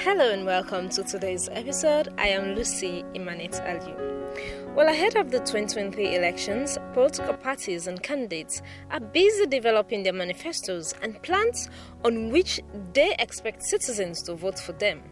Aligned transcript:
Hello 0.00 0.30
and 0.30 0.44
welcome 0.44 0.90
to 0.90 1.02
today's 1.02 1.48
episode. 1.50 2.12
I 2.18 2.28
am 2.28 2.54
Lucy 2.54 3.02
Imanet 3.14 3.54
Aliu. 3.66 4.74
Well, 4.74 4.88
ahead 4.88 5.16
of 5.16 5.30
the 5.30 5.38
2023 5.38 6.14
elections, 6.14 6.76
political 6.92 7.32
parties 7.32 7.86
and 7.86 8.02
candidates 8.02 8.60
are 8.90 9.00
busy 9.00 9.46
developing 9.46 10.02
their 10.02 10.12
manifestos 10.12 10.92
and 11.00 11.20
plans 11.22 11.70
on 12.04 12.28
which 12.28 12.60
they 12.92 13.16
expect 13.18 13.62
citizens 13.64 14.22
to 14.24 14.34
vote 14.34 14.58
for 14.58 14.72
them. 14.72 15.02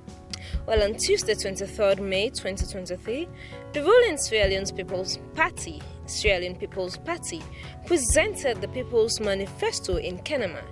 Well, 0.67 0.83
on 0.83 0.97
Tuesday, 0.97 1.35
23rd 1.35 2.01
May 2.01 2.29
2023, 2.29 3.27
the 3.73 3.83
ruling 3.83 4.19
Sierra 4.19 4.51
Leone 4.51 4.67
People's 4.77 5.19
Party, 5.35 5.83
Sierra 6.05 6.55
People's 6.55 6.99
Party, 6.99 7.43
presented 7.87 8.61
the 8.61 8.69
People's 8.69 9.19
Manifesto 9.19 9.97
in 9.97 10.19
Kenema. 10.19 10.63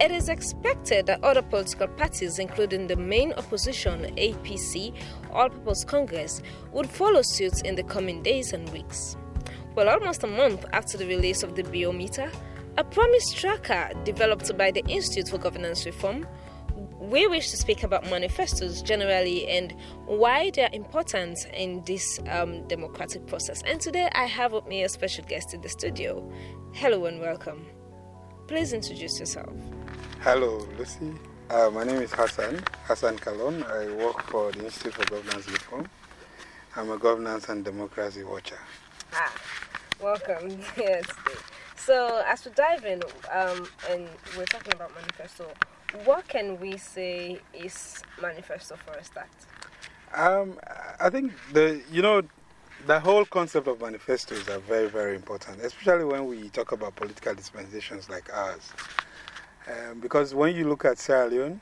It 0.00 0.12
is 0.12 0.28
expected 0.28 1.06
that 1.06 1.24
other 1.24 1.42
political 1.42 1.88
parties, 1.88 2.38
including 2.38 2.86
the 2.86 2.94
main 2.94 3.32
opposition 3.32 4.14
APC, 4.16 4.94
All 5.32 5.50
People's 5.50 5.84
Congress, 5.84 6.40
would 6.72 6.88
follow 6.88 7.20
suit 7.22 7.62
in 7.62 7.74
the 7.74 7.82
coming 7.82 8.22
days 8.22 8.52
and 8.52 8.68
weeks. 8.70 9.16
Well, 9.74 9.88
almost 9.88 10.22
a 10.22 10.28
month 10.28 10.64
after 10.72 10.96
the 10.96 11.06
release 11.06 11.42
of 11.42 11.56
the 11.56 11.64
Biometer, 11.64 12.32
a 12.76 12.84
promise 12.84 13.32
tracker 13.32 13.90
developed 14.04 14.56
by 14.56 14.70
the 14.70 14.84
Institute 14.86 15.30
for 15.30 15.38
Governance 15.38 15.84
Reform, 15.84 16.28
we 17.00 17.26
wish 17.26 17.50
to 17.50 17.56
speak 17.56 17.82
about 17.82 18.08
manifestos 18.08 18.82
generally 18.82 19.48
and 19.48 19.74
why 20.06 20.50
they 20.50 20.62
are 20.62 20.70
important 20.74 21.44
in 21.54 21.82
this 21.86 22.20
um, 22.28 22.66
democratic 22.68 23.26
process. 23.26 23.62
And 23.66 23.80
today 23.80 24.08
I 24.12 24.26
have 24.26 24.52
with 24.52 24.66
me 24.68 24.84
a 24.84 24.88
special 24.88 25.24
guest 25.24 25.54
in 25.54 25.60
the 25.60 25.68
studio. 25.68 26.30
Hello 26.72 27.06
and 27.06 27.20
welcome. 27.20 27.66
Please 28.48 28.72
introduce 28.72 29.20
yourself. 29.20 29.52
Hello, 30.20 30.66
Lucy. 30.78 31.12
Uh, 31.50 31.68
my 31.70 31.84
name 31.84 32.00
is 32.00 32.10
Hassan, 32.14 32.58
Hassan 32.86 33.18
Kallon. 33.18 33.62
I 33.62 33.94
work 34.02 34.22
for 34.22 34.50
the 34.52 34.64
Institute 34.64 34.94
for 34.94 35.04
Governance 35.04 35.46
Reform. 35.50 35.86
I'm 36.74 36.90
a 36.90 36.96
governance 36.96 37.50
and 37.50 37.62
democracy 37.62 38.24
watcher. 38.24 38.58
Ah, 39.12 39.30
welcome. 40.02 40.58
yes. 40.78 41.04
So, 41.76 42.22
as 42.26 42.46
we 42.46 42.52
dive 42.52 42.86
in, 42.86 43.02
um, 43.30 43.68
and 43.90 44.08
we're 44.34 44.46
talking 44.46 44.72
about 44.72 44.94
manifesto, 44.94 45.44
what 46.06 46.26
can 46.26 46.58
we 46.58 46.78
say 46.78 47.40
is 47.52 48.02
manifesto 48.22 48.76
for 48.76 48.94
a 48.94 49.04
start? 49.04 49.28
Um, 50.14 50.58
I 50.98 51.10
think 51.10 51.32
the, 51.52 51.82
you 51.92 52.00
know, 52.00 52.22
the 52.86 53.00
whole 53.00 53.24
concept 53.24 53.66
of 53.66 53.80
manifestos 53.80 54.48
are 54.48 54.60
very, 54.60 54.88
very 54.88 55.16
important, 55.16 55.60
especially 55.60 56.04
when 56.04 56.26
we 56.26 56.48
talk 56.50 56.72
about 56.72 56.96
political 56.96 57.34
dispensations 57.34 58.08
like 58.08 58.32
ours. 58.32 58.72
Um, 59.66 60.00
because 60.00 60.34
when 60.34 60.54
you 60.54 60.68
look 60.68 60.84
at 60.84 60.98
Sierra 60.98 61.28
Leone 61.28 61.60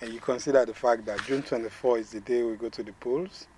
and 0.00 0.12
you 0.12 0.20
consider 0.20 0.64
the 0.64 0.74
fact 0.74 1.06
that 1.06 1.24
June 1.24 1.42
24 1.42 1.98
is 1.98 2.10
the 2.10 2.20
day 2.20 2.42
we 2.42 2.54
go 2.56 2.68
to 2.68 2.82
the 2.82 2.92
polls, 2.92 3.48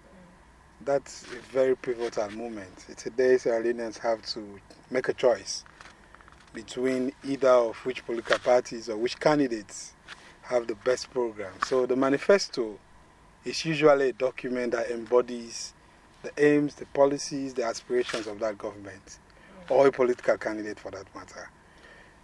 that's 0.83 1.25
a 1.25 1.53
very 1.53 1.77
pivotal 1.77 2.31
moment. 2.31 2.87
It's 2.89 3.05
a 3.07 3.11
day 3.11 3.37
Sierra 3.37 3.63
Leoneans 3.63 3.99
have 3.99 4.23
to 4.35 4.61
make 4.91 5.09
a 5.09 5.13
choice 5.13 5.65
between 6.55 7.13
either 7.25 7.49
of 7.49 7.77
which 7.85 8.05
political 8.07 8.39
parties 8.39 8.89
or 8.89 8.97
which 8.97 9.21
candidates 9.21 9.95
have 10.43 10.67
the 10.67 10.75
best 10.77 11.11
program. 11.11 11.53
So 11.67 11.85
the 11.85 11.97
manifesto 11.97 12.79
is 13.45 13.65
usually 13.65 14.09
a 14.09 14.13
document 14.13 14.73
that 14.73 14.91
embodies 14.91 15.75
the 16.23 16.33
aims, 16.37 16.75
the 16.75 16.87
policies, 16.87 17.55
the 17.55 17.65
aspirations 17.65 18.27
of 18.27 18.39
that 18.41 18.59
government 18.59 19.19
or 19.69 19.87
a 19.87 19.93
political 19.93 20.37
candidate 20.37 20.79
for 20.79 20.91
that 20.91 21.07
matter. 21.15 21.49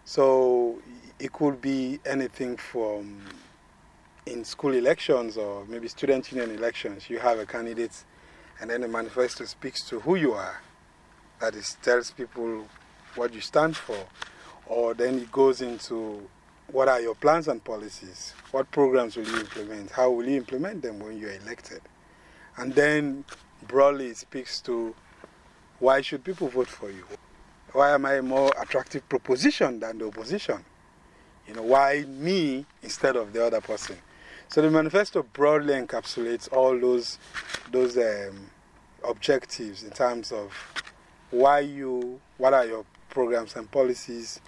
So 0.05 0.79
it 1.19 1.33
could 1.33 1.61
be 1.61 2.01
anything 2.05 2.57
from 2.57 3.23
in 4.27 4.45
school 4.45 4.75
elections 4.75 5.37
or 5.37 5.65
maybe 5.67 5.89
student 5.89 6.31
union 6.33 6.51
elections. 6.51 7.09
You 7.09 7.19
have 7.21 7.39
a 7.39 7.47
candidate, 7.47 8.05
and 8.61 8.71
then 8.71 8.83
the 8.83 8.89
manifesto 8.89 9.45
speaks 9.45 9.83
to 9.89 10.01
who 10.01 10.17
you 10.17 10.33
are. 10.33 10.61
That 11.41 11.55
is, 11.55 11.77
tells 11.83 12.11
people 12.11 12.67
what 13.15 13.33
you 13.33 13.41
stand 13.41 13.77
for. 13.77 14.07
Or 14.67 14.95
then 14.95 15.19
it 15.19 15.31
goes 15.31 15.61
into 15.61 16.29
what 16.73 16.89
are 16.89 17.01
your 17.01 17.15
plans 17.15 17.47
and 17.47 17.63
policies? 17.63 18.35
What 18.51 18.71
programs 18.73 19.17
will 19.17 19.27
you 19.27 19.39
implement? 19.39 19.93
How 19.93 20.11
will 20.11 20.27
you 20.27 20.37
implement 20.37 20.83
them 20.83 20.99
when 20.99 21.17
you're 21.19 21.35
elected? 21.35 21.81
And 22.57 22.75
then 22.75 23.25
broadly 23.67 24.09
it 24.09 24.17
speaks 24.17 24.61
to 24.63 24.95
why 25.79 26.01
should 26.01 26.25
people 26.25 26.49
vote 26.49 26.69
for 26.69 26.91
you? 26.91 27.05
Why 27.73 27.91
am 27.91 28.07
I 28.07 28.15
a 28.15 28.23
more 28.23 28.53
attractive 28.61 29.07
proposition 29.09 29.81
than 29.81 29.99
the 29.99 30.07
opposition? 30.07 30.65
You 31.47 31.55
know, 31.55 31.63
why 31.63 32.05
me 32.09 32.65
instead 32.83 33.17
of 33.17 33.33
the 33.33 33.45
other 33.45 33.61
person? 33.61 33.99
So 34.49 34.63
the 34.63 34.71
manifesto 34.71 35.23
broadly 35.23 35.75
encapsulates 35.75 36.51
all 36.53 36.79
those, 36.79 37.19
those 37.71 37.99
um, 37.99 38.51
objectives 39.07 39.83
in 39.83 39.91
terms 39.91 40.33
of 40.33 40.53
why 41.31 41.61
you, 41.61 42.21
what 42.39 42.55
are 42.55 42.65
your 42.65 42.85
programs 43.11 43.57
and 43.57 43.71
policies, 43.71 44.41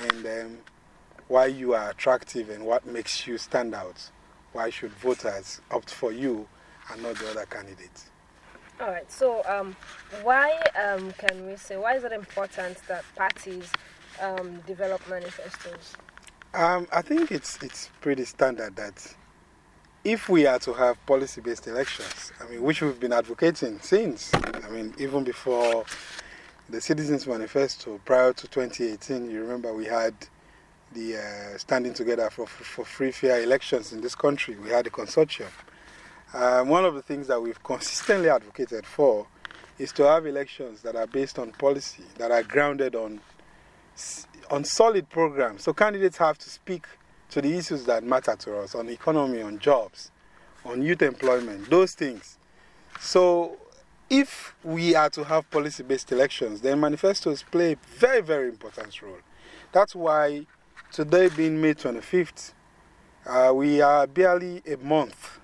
and 0.00 0.26
um, 0.26 0.58
why 1.28 1.46
you 1.46 1.74
are 1.74 1.90
attractive 1.90 2.50
and 2.50 2.64
what 2.64 2.86
makes 2.86 3.26
you 3.26 3.38
stand 3.38 3.74
out. 3.74 4.10
Why 4.52 4.70
should 4.70 4.92
voters 4.92 5.60
opt 5.70 5.90
for 5.90 6.12
you 6.12 6.46
and 6.92 7.02
not 7.02 7.16
the 7.16 7.30
other 7.30 7.46
candidates? 7.46 8.10
All 8.80 8.88
right. 8.88 9.10
So, 9.10 9.42
um, 9.46 9.74
why 10.22 10.60
um, 10.84 11.12
can 11.12 11.46
we 11.46 11.56
say 11.56 11.76
why 11.76 11.96
is 11.96 12.04
it 12.04 12.12
important 12.12 12.78
that 12.88 13.04
parties 13.14 13.70
um, 14.20 14.60
develop 14.66 15.00
manifestos? 15.08 15.94
Um, 16.52 16.86
I 16.92 17.02
think 17.02 17.32
it's 17.32 17.62
it's 17.62 17.90
pretty 18.00 18.24
standard 18.24 18.76
that 18.76 19.14
if 20.04 20.28
we 20.28 20.46
are 20.46 20.58
to 20.60 20.72
have 20.72 21.04
policy-based 21.04 21.66
elections, 21.66 22.32
I 22.40 22.48
mean, 22.48 22.62
which 22.62 22.80
we've 22.80 23.00
been 23.00 23.12
advocating 23.12 23.80
since, 23.80 24.30
I 24.34 24.68
mean, 24.70 24.94
even 24.98 25.24
before 25.24 25.84
the 26.68 26.80
Citizens 26.80 27.26
Manifesto 27.26 28.00
prior 28.04 28.32
to 28.32 28.46
2018, 28.46 29.28
you 29.28 29.40
remember 29.40 29.74
we 29.74 29.86
had 29.86 30.14
the 30.92 31.16
uh, 31.16 31.58
standing 31.58 31.92
together 31.92 32.30
for, 32.30 32.46
for 32.46 32.84
free, 32.84 33.10
fair 33.10 33.42
elections 33.42 33.92
in 33.92 34.00
this 34.00 34.14
country. 34.14 34.56
We 34.56 34.70
had 34.70 34.86
a 34.86 34.90
consortium. 34.90 35.48
Um, 36.34 36.68
one 36.68 36.84
of 36.84 36.94
the 36.94 37.02
things 37.02 37.28
that 37.28 37.40
we've 37.40 37.62
consistently 37.62 38.28
advocated 38.28 38.86
for 38.86 39.26
is 39.78 39.92
to 39.92 40.04
have 40.04 40.26
elections 40.26 40.82
that 40.82 40.96
are 40.96 41.06
based 41.06 41.38
on 41.38 41.52
policy, 41.52 42.04
that 42.18 42.30
are 42.30 42.42
grounded 42.42 42.94
on, 42.94 43.20
on 44.50 44.64
solid 44.64 45.08
programs. 45.10 45.62
So 45.62 45.72
candidates 45.72 46.16
have 46.16 46.38
to 46.38 46.50
speak 46.50 46.86
to 47.30 47.42
the 47.42 47.56
issues 47.56 47.84
that 47.84 48.04
matter 48.04 48.36
to 48.36 48.58
us 48.58 48.74
on 48.74 48.88
economy, 48.88 49.42
on 49.42 49.58
jobs, 49.58 50.10
on 50.64 50.82
youth 50.82 51.02
employment, 51.02 51.68
those 51.68 51.92
things. 51.92 52.38
So 53.00 53.58
if 54.08 54.54
we 54.64 54.94
are 54.94 55.10
to 55.10 55.24
have 55.24 55.50
policy 55.50 55.82
based 55.82 56.12
elections, 56.12 56.60
then 56.60 56.80
manifestos 56.80 57.42
play 57.42 57.72
a 57.72 57.76
very, 57.98 58.22
very 58.22 58.48
important 58.48 59.02
role. 59.02 59.18
That's 59.72 59.94
why 59.94 60.46
today, 60.92 61.28
being 61.28 61.60
May 61.60 61.74
25th, 61.74 62.52
uh, 63.26 63.52
we 63.52 63.80
are 63.80 64.06
barely 64.06 64.62
a 64.66 64.76
month 64.76 65.40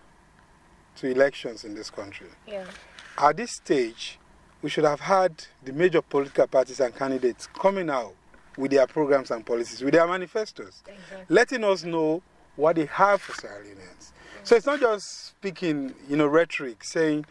to 0.96 1.10
elections 1.10 1.64
in 1.64 1.74
this 1.74 1.90
country. 1.90 2.26
Yeah. 2.46 2.64
At 3.18 3.36
this 3.36 3.52
stage, 3.52 4.18
we 4.62 4.70
should 4.70 4.84
have 4.84 5.00
had 5.00 5.44
the 5.64 5.72
major 5.72 6.02
political 6.02 6.46
parties 6.46 6.80
and 6.80 6.94
candidates 6.94 7.46
coming 7.48 7.90
out 7.90 8.14
with 8.56 8.70
their 8.70 8.86
programs 8.86 9.30
and 9.30 9.44
policies, 9.44 9.82
with 9.82 9.94
their 9.94 10.06
manifestos, 10.06 10.82
Exactly. 10.86 11.24
letting 11.28 11.64
us 11.64 11.84
know 11.84 12.22
what 12.56 12.76
they 12.76 12.86
have 12.86 13.20
for 13.22 13.34
Sierra 13.34 13.62
Leoneans. 13.64 14.12
So 14.44 14.56
it's 14.56 14.66
not 14.66 14.80
just 14.80 15.28
speaking, 15.28 15.94
you 16.08 16.16
know, 16.16 16.26
rhetoric, 16.26 16.84
saying, 16.84 17.24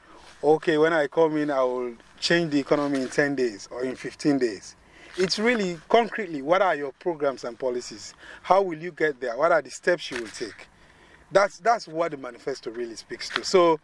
okay, 0.44 0.78
when 0.78 0.94
I 0.94 1.08
come 1.08 1.38
in, 1.38 1.52
I 1.52 1.62
will 1.64 1.94
change 2.20 2.52
the 2.52 2.60
economy 2.60 3.02
in 3.02 3.10
10 3.10 3.36
days 3.36 3.68
or 3.72 3.84
in 3.84 3.96
15 3.96 4.40
days. 4.40 4.76
It's 5.18 5.38
really 5.38 5.78
concretely 5.90 6.42
what 6.42 6.62
are 6.62 6.74
your 6.76 6.94
programs 6.94 7.44
and 7.44 7.60
policies? 7.60 8.14
How 8.44 8.62
will 8.62 8.78
you 8.78 8.92
get 8.92 9.20
there? 9.20 9.36
What 9.38 9.52
are 9.52 9.62
the 9.62 9.70
steps 9.70 10.10
you 10.10 10.22
will 10.22 10.28
take? 10.30 10.68
That's, 11.32 11.60
that's 11.60 11.88
what 11.88 12.12
the 12.12 12.18
manifesto 12.18 12.72
really 12.72 12.96
speaks 12.96 13.30
to. 13.30 13.44
So, 13.46 13.80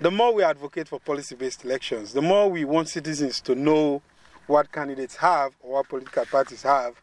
the 0.00 0.10
more 0.10 0.34
we 0.34 0.42
advocate 0.42 0.88
for 0.88 0.98
policy 0.98 1.34
based 1.36 1.64
elections, 1.64 2.12
the 2.12 2.22
more 2.22 2.50
we 2.50 2.64
want 2.64 2.88
citizens 2.88 3.40
to 3.42 3.54
know 3.54 4.02
what 4.46 4.72
candidates 4.72 5.16
have 5.16 5.52
or 5.60 5.74
what 5.74 5.88
political 5.88 6.24
parties 6.26 6.62
have, 6.62 7.00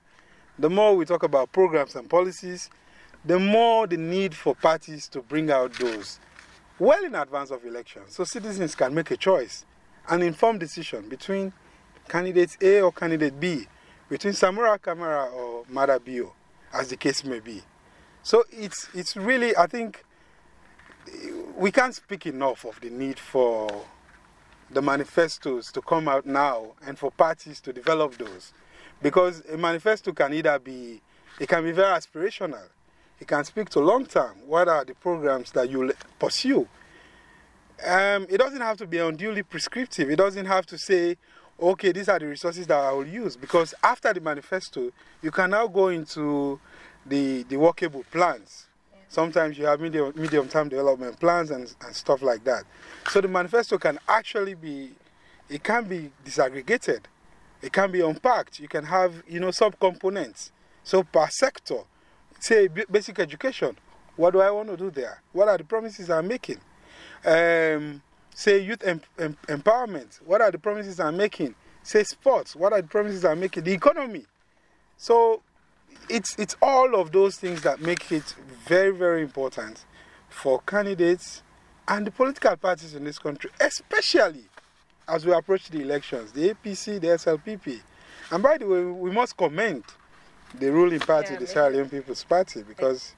the 0.58 0.70
more 0.70 0.96
we 0.96 1.06
talk 1.06 1.24
about 1.24 1.52
programs 1.52 1.96
and 1.96 2.10
policies, 2.10 2.70
the 3.24 3.40
more 3.40 3.88
the 3.88 3.98
need 3.98 4.36
for 4.36 4.56
parties 4.56 5.08
to 5.10 5.22
bring 5.22 5.50
out 5.50 5.74
those 5.74 6.20
well 6.78 7.04
in 7.04 7.16
advance 7.16 7.52
of 7.52 7.66
elections 7.66 8.16
so 8.16 8.24
citizens 8.24 8.76
can 8.76 8.94
make 8.94 9.12
a 9.12 9.18
choice, 9.18 9.66
an 10.10 10.22
informed 10.22 10.60
decision 10.60 11.08
between 11.10 11.52
candidate 12.08 12.58
A 12.62 12.82
or 12.82 12.92
candidate 12.92 13.40
B, 13.40 13.68
between 14.10 14.34
Samura 14.34 14.80
Kamara 14.80 15.32
or 15.32 15.66
Maada 15.66 16.04
Bio, 16.04 16.34
as 16.74 16.90
the 16.90 16.98
case 16.98 17.24
may 17.24 17.40
be. 17.40 17.62
So 18.30 18.44
it's, 18.52 18.88
it's 18.94 19.18
really, 19.18 19.58
I 19.58 19.66
think, 19.66 20.06
we 21.58 21.72
can't 21.72 21.96
speak 21.96 22.28
enough 22.28 22.64
of 22.64 22.80
the 22.80 22.92
need 22.92 23.18
for 23.18 23.68
the 24.70 24.84
manifestos 24.84 25.72
to 25.72 25.82
come 25.82 26.08
out 26.08 26.28
now 26.28 26.74
and 26.86 27.00
for 27.00 27.10
parties 27.10 27.60
to 27.62 27.74
develop 27.74 28.20
those. 28.20 28.54
Because 29.02 29.42
a 29.52 29.58
manifesto 29.58 30.12
can 30.12 30.32
either 30.36 30.60
be, 30.60 31.02
it 31.40 31.50
can 31.50 31.64
be 31.64 31.72
very 31.72 31.92
aspirational. 31.92 32.68
It 33.20 33.28
can 33.28 33.44
speak 33.46 33.70
to 33.70 33.80
long 33.80 34.06
term. 34.06 34.36
What 34.46 34.68
are 34.68 34.86
the 34.86 34.94
programs 34.94 35.52
that 35.54 35.68
you 35.72 35.92
pursue? 36.20 36.68
Um, 37.84 38.28
it 38.30 38.38
doesn't 38.38 38.62
have 38.62 38.78
to 38.78 38.86
be 38.86 39.00
unduly 39.00 39.42
prescriptive. 39.42 40.08
It 40.08 40.18
doesn't 40.18 40.46
have 40.46 40.68
to 40.68 40.78
say, 40.78 41.18
okay, 41.60 41.92
these 41.92 42.08
are 42.08 42.20
the 42.20 42.28
resources 42.28 42.68
that 42.68 42.78
I 42.78 42.92
will 42.92 43.08
use. 43.08 43.36
Because 43.36 43.74
after 43.82 44.14
the 44.14 44.22
manifesto, 44.22 44.92
you 45.24 45.32
can 45.32 45.50
now 45.50 45.66
go 45.66 45.88
into 45.88 46.60
the, 47.10 47.44
the 47.44 47.58
workable 47.58 48.04
plans. 48.12 48.68
Sometimes 49.10 49.58
you 49.58 49.66
have 49.66 49.82
medium, 49.82 50.14
medium 50.16 50.48
term 50.48 50.70
development 50.70 51.20
plans 51.20 51.50
and, 51.50 51.74
and 51.84 51.96
stuff 51.96 52.22
like 52.22 52.44
that. 52.44 52.64
So 53.10 53.22
the 53.22 53.28
manifesto 53.28 53.78
can 53.80 53.98
actually 54.08 54.54
be, 54.54 54.92
it 55.50 55.64
can 55.64 55.86
be 55.86 56.12
disaggregated. 56.24 57.02
It 57.62 57.74
can 57.74 57.92
be 57.92 58.02
unpacked. 58.02 58.60
You 58.60 58.68
can 58.68 58.86
have, 58.86 59.24
you 59.28 59.40
know, 59.40 59.48
subcomponents. 59.48 60.52
So 60.84 61.04
per 61.04 61.28
sector, 61.30 61.80
say 62.40 62.68
basic 62.68 63.20
education. 63.20 63.78
What 64.16 64.32
do 64.32 64.42
I 64.42 64.52
want 64.52 64.70
to 64.70 64.78
do 64.78 64.92
there? 64.92 65.22
What 65.34 65.48
are 65.48 65.58
the 65.58 65.64
promises 65.64 66.10
I'm 66.10 66.28
making? 66.28 66.60
Um, 67.26 68.02
say 68.34 68.60
youth 68.60 68.84
em 68.86 69.02
em 69.18 69.36
empowerment. 69.48 70.22
What 70.26 70.42
are 70.42 70.52
the 70.52 70.60
promises 70.60 71.00
I'm 71.00 71.18
making? 71.18 71.56
Say 71.84 72.04
sports. 72.04 72.56
What 72.56 72.74
are 72.74 72.82
the 72.82 72.88
promises 72.88 73.26
I'm 73.26 73.40
making? 73.40 73.64
The 73.64 73.74
economy. 73.74 74.26
So 74.98 75.42
it's, 76.10 76.36
it's 76.38 76.56
all 76.62 76.96
of 76.96 77.12
those 77.12 77.38
things 77.38 77.62
that 77.62 77.82
make 77.82 78.12
it 78.12 78.36
very, 78.68 78.92
very 78.92 79.22
important 79.22 79.86
for 80.30 80.62
candidates 80.62 81.44
and 81.88 82.06
the 82.06 82.12
political 82.12 82.56
parties 82.56 82.94
in 82.94 83.04
this 83.04 83.20
country, 83.20 83.50
especially 83.60 84.46
as 85.08 85.26
we 85.26 85.34
approach 85.34 85.70
the 85.70 85.82
elections, 85.82 86.32
the 86.32 86.54
APC, 86.54 87.02
the 87.02 87.08
SLPP. 87.08 87.80
And 88.32 88.44
by 88.44 88.58
the 88.58 88.68
way, 88.68 88.84
we 88.84 89.12
must 89.12 89.36
commend 89.36 89.84
the 90.54 90.72
ruling 90.72 91.00
party, 91.00 91.34
yeah, 91.34 91.40
the 91.40 91.48
Sierra 91.48 91.70
Leone 91.72 91.90
People's 91.90 92.24
Party, 92.24 92.64
because 92.64 93.16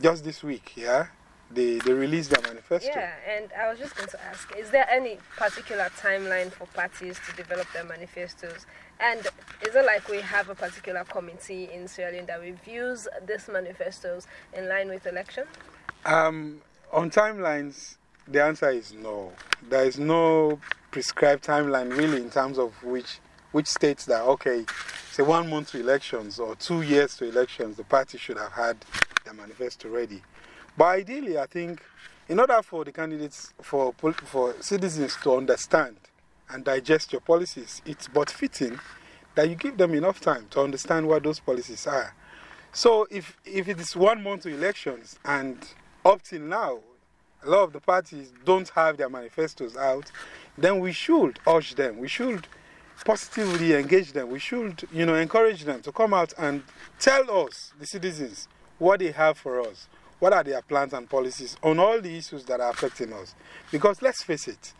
just 0.00 0.24
this 0.24 0.42
week, 0.42 0.72
yeah, 0.76 1.06
they, 1.50 1.78
they 1.78 1.92
released 1.92 2.30
their 2.30 2.42
manifesto. 2.42 2.88
Yeah, 2.88 3.12
and 3.28 3.50
I 3.58 3.70
was 3.70 3.78
just 3.78 3.96
going 3.96 4.08
to 4.08 4.24
ask 4.24 4.54
is 4.56 4.70
there 4.70 4.88
any 4.90 5.18
particular 5.36 5.90
timeline 5.98 6.50
for 6.52 6.66
parties 6.66 7.18
to 7.28 7.36
develop 7.36 7.66
their 7.72 7.84
manifestos? 7.84 8.66
And 9.02 9.26
is 9.66 9.74
it 9.74 9.86
like 9.86 10.08
we 10.08 10.20
have 10.20 10.50
a 10.50 10.54
particular 10.54 11.04
committee 11.04 11.70
in 11.72 11.88
Sierra 11.88 12.12
Leone 12.12 12.26
that 12.26 12.40
reviews 12.40 13.08
these 13.26 13.48
manifestos 13.50 14.26
in 14.52 14.68
line 14.68 14.88
with 14.88 15.06
election? 15.06 15.44
Um, 16.04 16.60
on 16.92 17.10
timelines, 17.10 17.96
the 18.28 18.44
answer 18.44 18.68
is 18.68 18.92
no. 18.92 19.32
There 19.68 19.86
is 19.86 19.98
no 19.98 20.60
prescribed 20.90 21.44
timeline 21.44 21.96
really 21.96 22.18
in 22.18 22.30
terms 22.30 22.58
of 22.58 22.74
which, 22.82 23.20
which 23.52 23.68
states 23.68 24.04
that, 24.04 24.22
okay, 24.22 24.66
say 25.10 25.22
one 25.22 25.48
month 25.48 25.70
to 25.70 25.80
elections 25.80 26.38
or 26.38 26.54
two 26.56 26.82
years 26.82 27.16
to 27.16 27.24
elections, 27.26 27.78
the 27.78 27.84
party 27.84 28.18
should 28.18 28.36
have 28.36 28.52
had 28.52 28.76
their 29.24 29.32
manifesto 29.32 29.88
ready. 29.88 30.22
But 30.76 30.84
ideally, 30.84 31.38
I 31.38 31.46
think 31.46 31.82
in 32.28 32.38
order 32.38 32.60
for 32.62 32.84
the 32.84 32.92
candidates, 32.92 33.54
for, 33.62 33.94
for 33.94 34.54
citizens 34.60 35.16
to 35.22 35.36
understand 35.36 35.96
and 36.52 36.64
digest 36.64 37.12
your 37.12 37.20
policies, 37.20 37.82
it's 37.84 38.08
but 38.08 38.30
fitting 38.30 38.78
that 39.34 39.48
you 39.48 39.54
give 39.54 39.76
them 39.76 39.94
enough 39.94 40.20
time 40.20 40.46
to 40.50 40.60
understand 40.60 41.06
what 41.06 41.22
those 41.22 41.40
policies 41.40 41.86
are. 41.86 42.14
So 42.72 43.06
if, 43.10 43.36
if 43.44 43.68
it 43.68 43.80
is 43.80 43.96
one 43.96 44.22
month 44.22 44.42
to 44.42 44.48
elections 44.50 45.18
and 45.24 45.58
up 46.04 46.22
till 46.22 46.42
now, 46.42 46.80
a 47.42 47.48
lot 47.48 47.64
of 47.64 47.72
the 47.72 47.80
parties 47.80 48.32
don't 48.44 48.68
have 48.70 48.96
their 48.96 49.08
manifestos 49.08 49.76
out, 49.76 50.10
then 50.58 50.78
we 50.78 50.92
should 50.92 51.38
urge 51.46 51.74
them. 51.74 51.98
We 51.98 52.08
should 52.08 52.46
positively 53.04 53.74
engage 53.74 54.12
them. 54.12 54.30
We 54.30 54.38
should, 54.38 54.86
you 54.92 55.06
know, 55.06 55.14
encourage 55.14 55.64
them 55.64 55.80
to 55.82 55.92
come 55.92 56.12
out 56.12 56.34
and 56.38 56.62
tell 56.98 57.46
us, 57.46 57.72
the 57.78 57.86
citizens, 57.86 58.46
what 58.78 59.00
they 59.00 59.10
have 59.12 59.38
for 59.38 59.60
us. 59.60 59.88
What 60.18 60.34
are 60.34 60.44
their 60.44 60.60
plans 60.60 60.92
and 60.92 61.08
policies 61.08 61.56
on 61.62 61.78
all 61.78 61.98
the 62.00 62.14
issues 62.14 62.44
that 62.44 62.60
are 62.60 62.70
affecting 62.70 63.12
us? 63.14 63.34
Because 63.72 64.02
let's 64.02 64.22
face 64.22 64.48
it, 64.48 64.74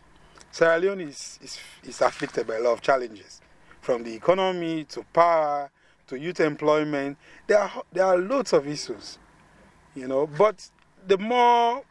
Sierra 0.51 0.77
Leone 0.77 1.01
is, 1.01 1.39
is, 1.41 1.59
is 1.83 2.01
afflicted 2.01 2.45
by 2.45 2.55
a 2.55 2.59
lot 2.59 2.73
of 2.73 2.81
challenges, 2.81 3.41
from 3.79 4.03
the 4.03 4.13
economy 4.13 4.83
to 4.85 5.03
power 5.13 5.69
to 6.07 6.19
youth 6.19 6.41
employment. 6.41 7.17
There 7.47 7.57
are, 7.57 7.83
there 7.91 8.05
are 8.05 8.17
loads 8.17 8.51
of 8.51 8.67
issues, 8.67 9.17
you 9.95 10.07
know, 10.07 10.27
but 10.27 10.69
the 11.07 11.17
more 11.17 11.83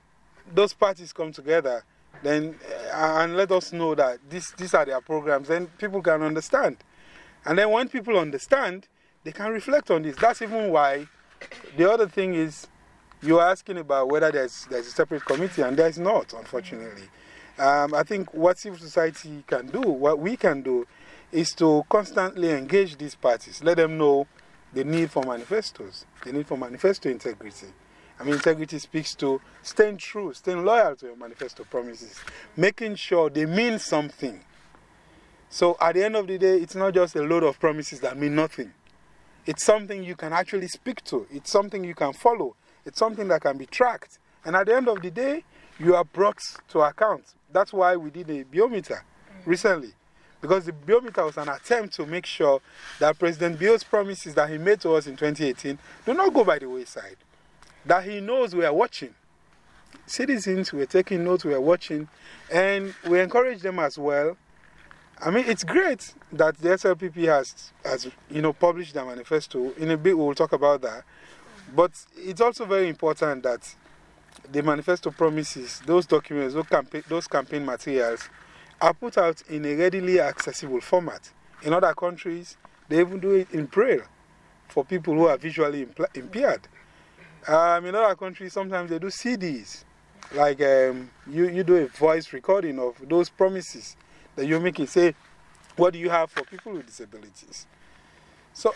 those 0.55 0.75
parties 0.75 1.13
come 1.13 1.33
together, 1.33 1.85
then 2.23 2.55
uh, 2.93 3.21
and 3.21 3.37
let 3.37 3.51
us 3.51 3.73
know 3.73 3.95
that 3.95 4.19
this, 4.29 4.51
these 4.53 4.75
are 4.75 4.85
their 4.85 5.01
programs, 5.01 5.49
then 5.49 5.67
people 5.79 6.03
can 6.03 6.23
understand. 6.23 6.77
And 7.47 7.59
then 7.59 7.71
when 7.71 7.89
people 7.89 8.19
understand, 8.19 8.89
they 9.25 9.33
can 9.33 9.51
reflect 9.53 9.91
on 9.91 10.03
this. 10.03 10.17
That's 10.17 10.43
even 10.43 10.71
why 10.71 11.07
the 11.79 11.91
other 11.91 12.07
thing 12.07 12.35
is 12.35 12.67
you're 13.23 13.43
asking 13.43 13.79
about 13.79 14.09
whether 14.11 14.31
there's, 14.31 14.67
there's 14.71 14.87
a 14.87 14.91
separate 14.91 15.25
committee, 15.25 15.63
and 15.63 15.77
there's 15.77 15.99
not, 15.99 16.35
unfortunately. 16.35 17.09
Um, 17.61 17.93
I 17.93 18.05
think 18.05 18.33
what 18.33 18.59
civil 18.59 18.79
society 18.79 19.45
can 19.47 19.67
do, 19.67 19.83
what 19.83 20.19
we 20.19 20.35
can 20.35 20.63
do, 20.63 20.87
is 21.31 21.51
to 21.57 21.85
constantly 21.91 22.53
engage 22.53 22.97
these 22.97 23.15
parties, 23.15 23.63
let 23.63 23.77
them 23.77 23.99
know 23.99 24.27
the 24.73 24.83
need 24.83 25.11
for 25.11 25.23
manifestos, 25.25 26.07
the 26.25 26.33
need 26.33 26.47
for 26.47 26.57
manifesto 26.57 27.11
integrity. 27.11 27.67
I 28.19 28.25
mean, 28.25 28.33
integrity 28.33 28.79
speaks 28.79 29.15
to 29.17 29.43
staying 29.61 29.99
true, 29.99 30.33
staying 30.33 30.65
loyal 30.65 30.97
to 30.97 31.07
your 31.07 31.17
manifesto 31.17 31.65
promises, 31.65 32.19
making 32.57 32.95
sure 32.95 33.29
they 33.29 33.45
mean 33.45 33.79
something. 33.79 34.41
So 35.51 35.77
at 35.83 35.97
the 35.97 36.05
end 36.07 36.17
of 36.17 36.29
the 36.29 36.39
day, 36.39 36.57
it's 36.57 36.75
not 36.75 36.95
just 36.95 37.15
a 37.15 37.23
load 37.23 37.43
of 37.43 37.61
promises 37.61 38.01
that 38.01 38.17
mean 38.17 38.37
nothing. 38.37 38.73
It's 39.45 39.67
something 39.67 40.03
you 40.03 40.17
can 40.17 40.33
actually 40.33 40.69
speak 40.69 41.05
to, 41.05 41.27
it's 41.31 41.51
something 41.51 41.85
you 41.85 41.95
can 41.95 42.15
follow, 42.15 42.57
it's 42.87 42.99
something 42.99 43.29
that 43.29 43.43
can 43.43 43.59
be 43.59 43.67
tracked. 43.67 44.19
And 44.47 44.57
at 44.57 44.65
the 44.65 44.77
end 44.77 44.89
of 44.89 45.03
the 45.03 45.11
day, 45.11 45.45
you 45.79 45.95
are 45.95 46.05
brought 46.05 46.41
to 46.69 46.81
account. 46.81 47.35
That's 47.53 47.73
why 47.73 47.97
we 47.97 48.11
did 48.11 48.31
a 48.31 48.45
biometer 48.45 49.01
recently. 49.45 49.93
Because 50.41 50.65
the 50.65 50.73
biometer 50.73 51.25
was 51.25 51.37
an 51.37 51.49
attempt 51.49 51.95
to 51.95 52.07
make 52.07 52.25
sure 52.25 52.61
that 52.99 53.19
President 53.19 53.59
Bio's 53.59 53.85
promises 53.85 54.35
that 54.35 54.49
he 54.49 54.57
made 54.57 54.81
to 54.81 54.95
us 54.95 55.07
in 55.07 55.17
2018 55.17 55.79
do 56.07 56.15
not 56.15 56.33
go 56.33 56.45
by 56.45 56.59
the 56.59 56.69
wayside 56.69 57.17
that 57.85 58.05
he 58.05 58.21
knows 58.21 58.55
we 58.55 58.65
are 58.65 58.73
watching. 58.73 59.15
Citizens, 60.07 60.73
we're 60.73 60.87
taking 60.87 61.25
notes, 61.25 61.45
we're 61.45 61.61
watching, 61.61 62.09
and 62.51 62.95
we 63.09 63.21
encourage 63.21 63.61
them 63.63 63.79
as 63.79 63.99
well. 63.99 64.37
I 65.21 65.31
mean, 65.31 65.45
it's 65.47 65.65
great 65.65 66.15
that 66.33 66.57
the 66.59 66.71
SLPP 66.71 67.27
has, 67.27 67.73
has 67.85 68.09
you 68.31 68.41
know, 68.41 68.53
published 68.53 68.95
their 68.95 69.05
manifesto. 69.05 69.73
In 69.73 69.91
a 69.91 69.97
bit, 69.97 70.17
we'll 70.17 70.35
talk 70.35 70.53
about 70.53 70.81
that. 70.83 71.05
But 71.75 71.93
it's 72.17 72.41
also 72.41 72.65
very 72.65 72.89
important 72.89 73.43
that 73.43 73.75
the 74.51 74.63
manifesto 74.63 75.11
promises, 75.11 75.81
those 75.87 76.07
documents, 76.07 76.55
those 76.55 76.67
campaign, 76.67 77.03
those 77.09 77.27
campaign 77.27 77.65
materials, 77.65 78.29
are 78.81 78.95
put 78.95 79.19
out 79.19 79.43
in 79.49 79.65
a 79.65 79.75
readily 79.75 80.21
accessible 80.21 80.81
format. 80.81 81.31
In 81.63 81.73
other 81.73 81.93
countries, 81.95 82.57
they 82.89 83.01
even 83.01 83.21
do 83.21 83.33
it 83.33 83.51
in 83.53 83.67
braille 83.67 84.03
for 84.69 84.85
people 84.85 85.15
who 85.15 85.27
are 85.27 85.37
visually 85.37 85.87
impaired. 86.15 86.67
Um, 87.47 87.87
in 87.87 87.95
other 87.95 88.15
countries, 88.15 88.53
sometimes 88.53 88.91
they 88.91 88.99
do 88.99 89.09
CDs. 89.09 89.85
Like 90.35 90.61
um, 90.63 91.11
you, 91.27 91.49
you 91.49 91.65
do 91.65 91.77
a 91.77 91.87
voice 91.89 92.33
recording 92.33 92.79
of 92.79 92.97
those 93.09 93.29
promises 93.29 93.97
that 94.37 94.47
you're 94.47 94.61
making. 94.61 94.87
Say, 94.87 95.15
what 95.77 95.93
do 95.93 95.99
you 95.99 96.11
have 96.11 96.31
for 96.31 96.45
people 96.45 96.73
with 96.73 96.87
disabilities? 96.87 97.67
So 98.53 98.75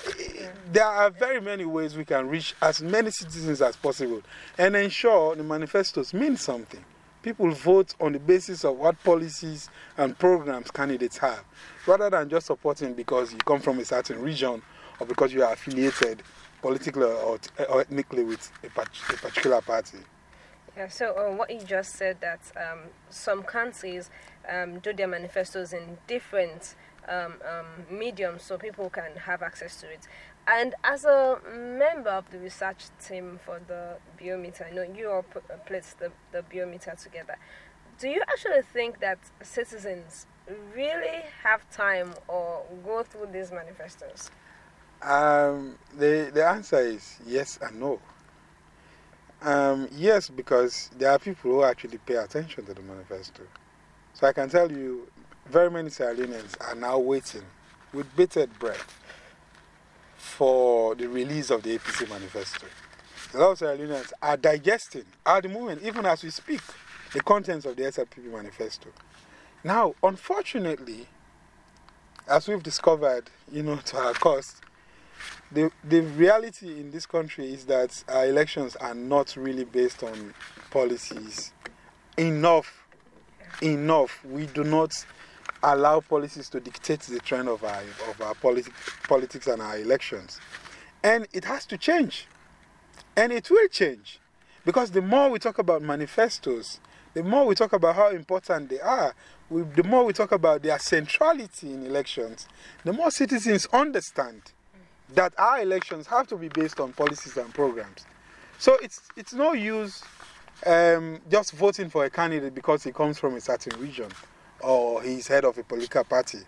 there 0.73 0.85
are 0.85 1.11
very 1.11 1.41
many 1.41 1.65
ways 1.65 1.97
we 1.97 2.05
can 2.05 2.29
reach 2.29 2.55
as 2.63 2.81
many 2.81 3.11
citizens 3.11 3.61
as 3.61 3.77
possible 3.77 4.23
and 4.57 4.77
ensure 4.77 5.35
the 5.35 5.43
manifestos 5.43 6.15
mean 6.15 6.37
something. 6.37 6.85
People 7.23 7.51
vote 7.51 7.95
on 8.01 8.13
the 8.13 8.19
basis 8.19 8.65
of 8.65 8.77
what 8.77 9.03
policies 9.03 9.71
and 9.97 10.17
programs 10.19 10.71
candidates 10.71 11.17
have, 11.19 11.43
rather 11.87 12.11
than 12.11 12.29
just 12.29 12.47
supporting 12.47 12.93
because 12.93 13.33
you 13.33 13.39
come 13.39 13.61
from 13.61 13.79
a 13.79 13.85
certain 13.85 14.21
region 14.21 14.63
or 15.01 15.07
because 15.07 15.33
you 15.33 15.43
are 15.43 15.53
affiliated 15.53 16.23
politically 16.61 17.05
or, 17.05 17.39
or 17.69 17.81
ethnically 17.81 18.25
with 18.25 18.51
a, 18.63 18.67
a, 18.67 19.17
particular 19.17 19.61
party. 19.61 19.99
Yeah, 20.77 20.89
so 20.89 21.13
uh, 21.13 21.35
what 21.35 21.51
you 21.51 21.61
just 21.61 21.95
said 21.95 22.21
that 22.21 22.41
um, 22.57 22.81
some 23.11 23.43
countries 23.43 24.11
um, 24.51 24.81
do 24.81 24.93
their 24.93 25.07
manifestos 25.07 25.73
in 25.73 25.99
different 26.07 26.75
um, 27.09 27.35
um, 27.49 27.99
mediums 27.99 28.43
so 28.43 28.57
people 28.59 28.91
can 28.91 29.17
have 29.17 29.43
access 29.43 29.81
to 29.81 29.91
it. 29.91 30.07
And 30.47 30.75
as 30.85 31.05
a 31.05 31.39
member 31.53 32.11
of 32.11 32.31
the 32.31 32.39
research 32.39 32.85
team 33.05 33.41
for 33.45 33.61
the 33.67 33.97
biometer, 34.21 34.71
I 34.71 34.75
know 34.75 34.83
you 34.83 35.11
all 35.11 35.23
put, 35.23 35.45
uh, 35.51 35.57
placed 35.67 35.99
the, 35.99 36.13
the 36.33 36.43
biometer 36.43 37.01
together. 37.03 37.37
Do 37.99 38.09
you 38.09 38.23
actually 38.29 38.63
think 38.63 39.01
that 39.01 39.19
citizens 39.43 40.27
really 40.75 41.23
have 41.43 41.69
time 41.71 42.15
or 42.29 42.65
go 42.85 43.03
through 43.03 43.29
these 43.33 43.51
manifestos? 43.53 44.31
Um, 45.01 45.79
the, 45.97 46.31
the 46.33 46.47
answer 46.47 46.79
is 46.79 47.19
yes 47.27 47.59
and 47.63 47.81
no. 47.81 48.01
Um, 49.43 49.89
yes, 49.93 50.29
because 50.29 50.91
there 50.97 51.11
are 51.11 51.19
people 51.19 51.51
who 51.51 51.65
actually 51.65 51.99
pay 51.99 52.17
attention 52.17 52.65
to 52.67 52.75
the 52.75 52.83
manifesto. 52.83 53.43
So 54.15 54.27
I 54.27 54.33
can 54.33 54.49
tell 54.49 54.71
you, 54.71 55.09
very 55.47 55.71
many 55.71 55.91
Sierra 55.91 56.15
Leoneans 56.15 56.57
are 56.61 56.75
now 56.75 56.99
waiting 56.99 57.43
with 57.93 58.15
bated 58.17 58.59
breath 58.59 58.99
for 60.17 60.95
the 60.95 61.07
release 61.07 61.51
of 61.51 61.63
the 61.63 61.79
APC 61.79 62.09
manifesto. 62.09 62.67
a 63.35 63.39
lot 63.39 63.51
of 63.53 63.59
Sierra 63.59 63.77
Leoneans 63.77 64.13
are 64.23 64.37
digesting 64.37 65.05
at 65.27 65.43
the 65.43 65.49
moment, 65.49 65.83
even 65.83 66.07
as 66.07 66.23
we 66.23 66.31
speak, 66.31 66.61
the 67.13 67.21
contents 67.21 67.67
of 67.67 67.77
the 67.77 67.83
SLPP 67.83 68.33
manifesto. 68.33 68.89
Now, 69.63 69.95
unfortunately, 70.03 71.07
as 72.29 72.49
we've 72.49 72.63
discovered, 72.63 73.31
you 73.53 73.63
know, 73.63 73.77
to 73.77 73.97
our 73.99 74.13
cost, 74.15 74.63
the, 75.53 75.71
the 75.85 76.01
reality 76.01 76.81
in 76.81 76.91
this 76.91 77.07
country 77.07 77.53
is 77.53 77.67
that 77.67 78.03
our 78.09 78.27
elections 78.27 78.77
are 78.77 78.95
not 78.95 79.37
really 79.37 79.65
based 79.65 80.03
on 80.03 80.35
policies 80.71 81.53
enough. 82.17 82.87
Enough. 83.63 84.25
We 84.25 84.47
do 84.47 84.65
not 84.65 85.05
allow 85.65 86.01
policies 86.01 86.49
to 86.51 86.61
dictate 86.61 87.01
the 87.01 87.21
trend 87.21 87.49
of 87.49 87.65
our, 87.65 87.83
of 88.09 88.21
our 88.21 88.35
politi 88.35 88.71
politics 89.09 89.47
and 89.47 89.63
our 89.63 89.79
elections. 89.79 90.41
And 91.03 91.27
it 91.33 91.45
has 91.45 91.67
to 91.67 91.79
change. 91.79 92.27
And 93.17 93.33
it 93.33 93.51
will 93.51 93.69
change. 93.69 94.21
Because 94.65 94.91
the 94.91 95.03
more 95.03 95.31
we 95.31 95.39
talk 95.39 95.59
about 95.59 95.83
manifestos, 95.83 96.81
the 97.15 97.23
more 97.23 97.47
we 97.47 97.55
talk 97.55 97.73
about 97.73 97.95
how 97.97 98.11
important 98.11 98.69
they 98.69 98.81
are, 98.81 99.15
we, 99.51 99.63
the 99.63 99.85
more 99.85 100.05
we 100.05 100.13
talk 100.13 100.33
about 100.33 100.63
their 100.63 100.79
centrality 100.79 101.73
in 101.73 101.85
elections, 101.87 102.49
the 102.85 102.93
more 102.93 103.11
citizens 103.11 103.67
understand 103.73 104.41
that 105.15 105.35
our 105.39 105.61
elections 105.61 106.07
have 106.07 106.27
to 106.29 106.37
be 106.37 106.49
based 106.49 106.81
on 106.81 106.93
policies 106.93 107.37
and 107.37 107.53
programs. 107.55 108.07
So 108.59 108.77
it's, 108.83 109.03
it's 109.17 109.35
no 109.35 109.53
use 109.53 110.03
um, 110.67 111.21
just 111.31 111.53
voting 111.53 111.91
for 111.91 112.05
a 112.05 112.11
candidate 112.11 112.55
because 112.55 112.83
he 112.83 112.93
comes 112.93 113.19
from 113.19 113.35
a 113.35 113.41
certain 113.41 113.79
region 113.81 114.09
or 114.65 115.03
he's 115.03 115.29
head 115.29 115.45
of 115.45 115.59
a 115.59 115.63
political 115.63 116.05
party. 116.05 116.39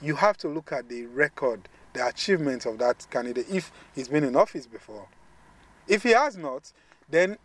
You 0.00 0.16
have 0.16 0.36
to 0.38 0.48
look 0.48 0.72
at 0.72 0.88
the 0.88 1.06
record, 1.06 1.68
the 1.92 2.06
achievements 2.06 2.66
of 2.66 2.78
that 2.78 3.06
candidate 3.10 3.46
if 3.50 3.72
he's 3.94 4.08
been 4.08 4.24
in 4.24 4.36
office 4.36 4.66
before. 4.66 5.06
If 5.88 6.02
he 6.02 6.10
has 6.10 6.36
not, 6.36 6.72
then 7.08 7.38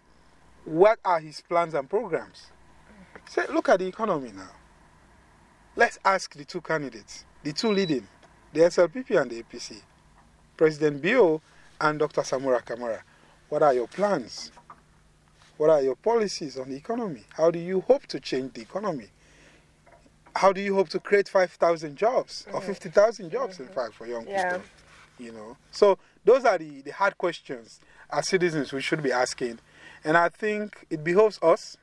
what 0.65 0.99
are 1.05 1.19
his 1.19 1.41
plans 1.41 1.73
and 1.73 1.89
programs? 1.89 2.47
Say, 3.29 3.45
look 3.47 3.69
at 3.69 3.79
the 3.79 3.87
economy 3.87 4.31
now. 4.35 4.49
Let's 5.75 5.99
ask 6.03 6.35
the 6.35 6.43
two 6.43 6.61
candidates, 6.61 7.23
the 7.43 7.53
two 7.53 7.71
leading, 7.71 8.07
the 8.51 8.61
SLPP 8.61 9.21
and 9.21 9.31
the 9.31 9.43
APC, 9.43 9.81
President 10.57 11.01
Bio 11.01 11.41
and 11.79 11.99
Dr. 11.99 12.21
Samura 12.21 12.63
Kamara. 12.63 13.01
What 13.47 13.63
are 13.63 13.73
your 13.73 13.87
plans? 13.87 14.51
What 15.57 15.69
are 15.69 15.81
your 15.81 15.95
policies 15.95 16.57
on 16.57 16.69
the 16.69 16.75
economy? 16.75 17.23
How 17.29 17.51
do 17.51 17.59
you 17.59 17.81
hope 17.81 18.07
to 18.07 18.19
change 18.19 18.53
the 18.53 18.61
economy? 18.61 19.09
How 20.35 20.53
do 20.53 20.61
you 20.61 20.75
hope 20.75 20.89
to 20.89 20.99
create 20.99 21.27
5,000 21.27 21.95
jobs 21.95 22.47
or 22.53 22.61
mm. 22.61 22.63
50,000 22.63 23.29
jobs, 23.29 23.59
in 23.59 23.67
fact, 23.67 23.93
for 23.93 24.07
young 24.07 24.27
yeah. 24.27 24.53
people? 24.53 24.63
You 25.19 25.31
know, 25.33 25.57
so 25.71 25.99
those 26.25 26.45
are 26.45 26.57
the, 26.57 26.81
the 26.81 26.91
hard 26.91 27.17
questions 27.17 27.79
as 28.09 28.27
citizens 28.27 28.73
we 28.73 28.81
should 28.81 29.03
be 29.03 29.11
asking. 29.11 29.59
And 30.03 30.17
I 30.17 30.29
think 30.29 30.85
it 30.89 31.03
behoves 31.03 31.37
us 31.43 31.77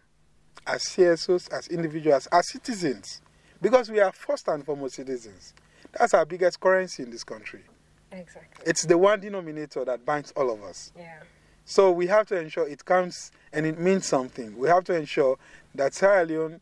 as 0.67 0.83
CSOs, 0.83 1.52
as 1.52 1.69
individuals, 1.69 2.26
as 2.33 2.49
citizens, 2.50 3.21
because 3.62 3.90
we 3.90 4.00
are 4.00 4.12
first 4.12 4.49
and 4.49 4.64
foremost 4.64 4.97
citizens. 4.97 5.55
That's 5.93 6.14
our 6.14 6.25
biggest 6.25 6.61
currency 6.61 7.02
in 7.02 7.11
this 7.11 7.25
country. 7.25 7.62
Exactly. 8.11 8.64
It's 8.67 8.85
the 8.85 8.99
one 8.99 9.21
denominator 9.21 9.85
that 9.85 10.05
binds 10.05 10.33
all 10.33 10.50
of 10.50 10.62
us. 10.62 10.93
Yeah. 10.97 11.21
So 11.64 11.90
we 11.90 12.07
have 12.07 12.26
to 12.28 12.40
ensure 12.40 12.67
it 12.67 12.85
counts 12.85 13.31
and 13.52 13.67
it 13.67 13.78
means 13.78 14.07
something. 14.07 14.57
We 14.57 14.69
have 14.69 14.85
to 14.85 14.97
ensure 14.97 15.38
that 15.75 15.95
Sierra 15.95 16.25
Leone, 16.25 16.61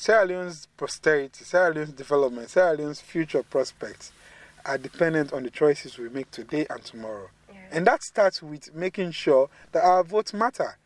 Sierra 0.00 0.24
Leone's 0.24 0.68
posterity, 0.76 1.42
Sierra 1.42 1.74
Leone's 1.74 1.90
development, 1.90 2.48
Sierra 2.48 2.76
Leone's 2.76 3.00
future 3.00 3.42
prospects 3.42 4.12
are 4.64 4.78
dependent 4.78 5.32
on 5.32 5.42
the 5.42 5.50
choices 5.50 5.98
we 5.98 6.08
make 6.08 6.30
today 6.30 6.68
and 6.70 6.80
tomorrow. 6.84 7.28
Yeah. 7.48 7.56
And 7.72 7.84
that 7.88 8.04
starts 8.04 8.40
with 8.40 8.72
making 8.72 9.10
sure 9.10 9.50
that 9.72 9.82
our 9.82 10.04
votes 10.04 10.32
matter. 10.32 10.78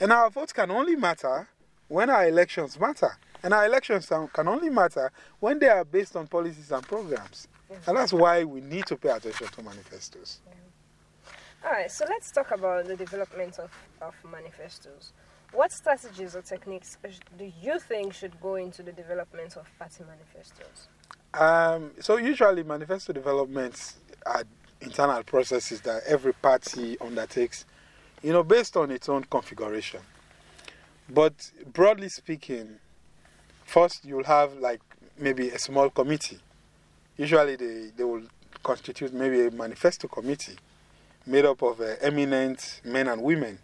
And 0.00 0.10
our 0.10 0.30
votes 0.30 0.52
can 0.52 0.72
only 0.72 0.96
matter 0.96 1.48
when 1.86 2.10
our 2.10 2.26
elections 2.26 2.80
matter. 2.80 3.16
And 3.40 3.54
our 3.54 3.66
elections 3.66 4.06
can 4.08 4.48
only 4.48 4.68
matter 4.68 5.12
when 5.38 5.60
they 5.60 5.68
are 5.68 5.84
based 5.84 6.16
on 6.16 6.26
policies 6.26 6.72
and 6.72 6.82
programs. 6.82 7.46
And 7.86 7.96
that's 7.96 8.12
why 8.12 8.42
we 8.42 8.62
need 8.62 8.86
to 8.86 8.96
pay 8.96 9.10
attention 9.10 9.46
to 9.46 9.62
manifestos. 9.62 10.40
Yeah. 10.44 10.54
All 11.64 11.70
right, 11.72 11.90
so 11.90 12.04
let's 12.08 12.32
talk 12.32 12.50
about 12.50 12.86
the 12.86 12.96
development 12.96 13.60
of, 13.60 13.70
of 14.00 14.14
manifestos. 14.28 15.12
What 15.52 15.72
strategies 15.72 16.36
or 16.36 16.42
techniques 16.42 16.98
do 17.38 17.50
you 17.62 17.78
think 17.78 18.12
should 18.12 18.40
go 18.40 18.56
into 18.56 18.82
the 18.82 18.92
development 18.92 19.56
of 19.56 19.66
party 19.78 20.04
manifestos? 20.04 20.88
Um, 21.34 21.92
so, 22.00 22.16
usually, 22.16 22.62
manifesto 22.62 23.12
developments 23.12 23.96
are 24.24 24.44
internal 24.80 25.22
processes 25.22 25.80
that 25.82 26.02
every 26.06 26.32
party 26.32 26.98
undertakes, 27.00 27.64
you 28.22 28.32
know, 28.32 28.42
based 28.42 28.76
on 28.76 28.90
its 28.90 29.08
own 29.08 29.24
configuration. 29.24 30.00
But 31.08 31.50
broadly 31.72 32.08
speaking, 32.08 32.76
first 33.64 34.04
you'll 34.04 34.24
have 34.24 34.54
like 34.58 34.80
maybe 35.18 35.50
a 35.50 35.58
small 35.58 35.90
committee. 35.90 36.38
Usually, 37.16 37.56
they, 37.56 37.90
they 37.96 38.04
will 38.04 38.24
constitute 38.62 39.12
maybe 39.12 39.46
a 39.46 39.50
manifesto 39.50 40.08
committee 40.08 40.56
made 41.26 41.44
up 41.44 41.62
of 41.62 41.80
uh, 41.80 41.94
eminent 42.00 42.80
men 42.84 43.08
and 43.08 43.22
women, 43.22 43.58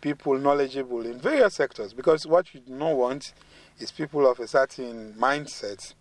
people 0.00 0.38
knowledgeable 0.38 1.04
in 1.04 1.18
various 1.18 1.54
sectors. 1.54 1.92
Because 1.92 2.26
what 2.26 2.54
you 2.54 2.60
don't 2.60 2.96
want 2.96 3.32
is 3.78 3.90
people 3.90 4.30
of 4.30 4.40
a 4.40 4.46
certain 4.46 5.14
mindset 5.18 5.94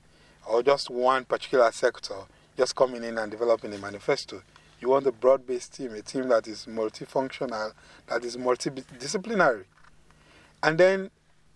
or 0.48 0.64
just 0.64 0.90
one 0.90 1.26
particular 1.26 1.72
sector 1.72 2.16
just 2.58 2.76
coming 2.76 3.04
in 3.04 3.18
and 3.18 3.32
developing 3.32 3.74
a 3.74 3.78
manifesto. 3.78 4.42
You 4.80 4.90
want 4.90 5.08
a 5.08 5.12
broad 5.12 5.48
based 5.48 5.74
team, 5.74 5.94
a 5.94 6.02
team 6.02 6.28
that 6.30 6.48
is 6.48 6.66
multifunctional, 6.68 7.74
that 8.08 8.24
is 8.24 8.38
multidisciplinary. 8.38 9.66
And 10.62 10.78
then 10.78 11.12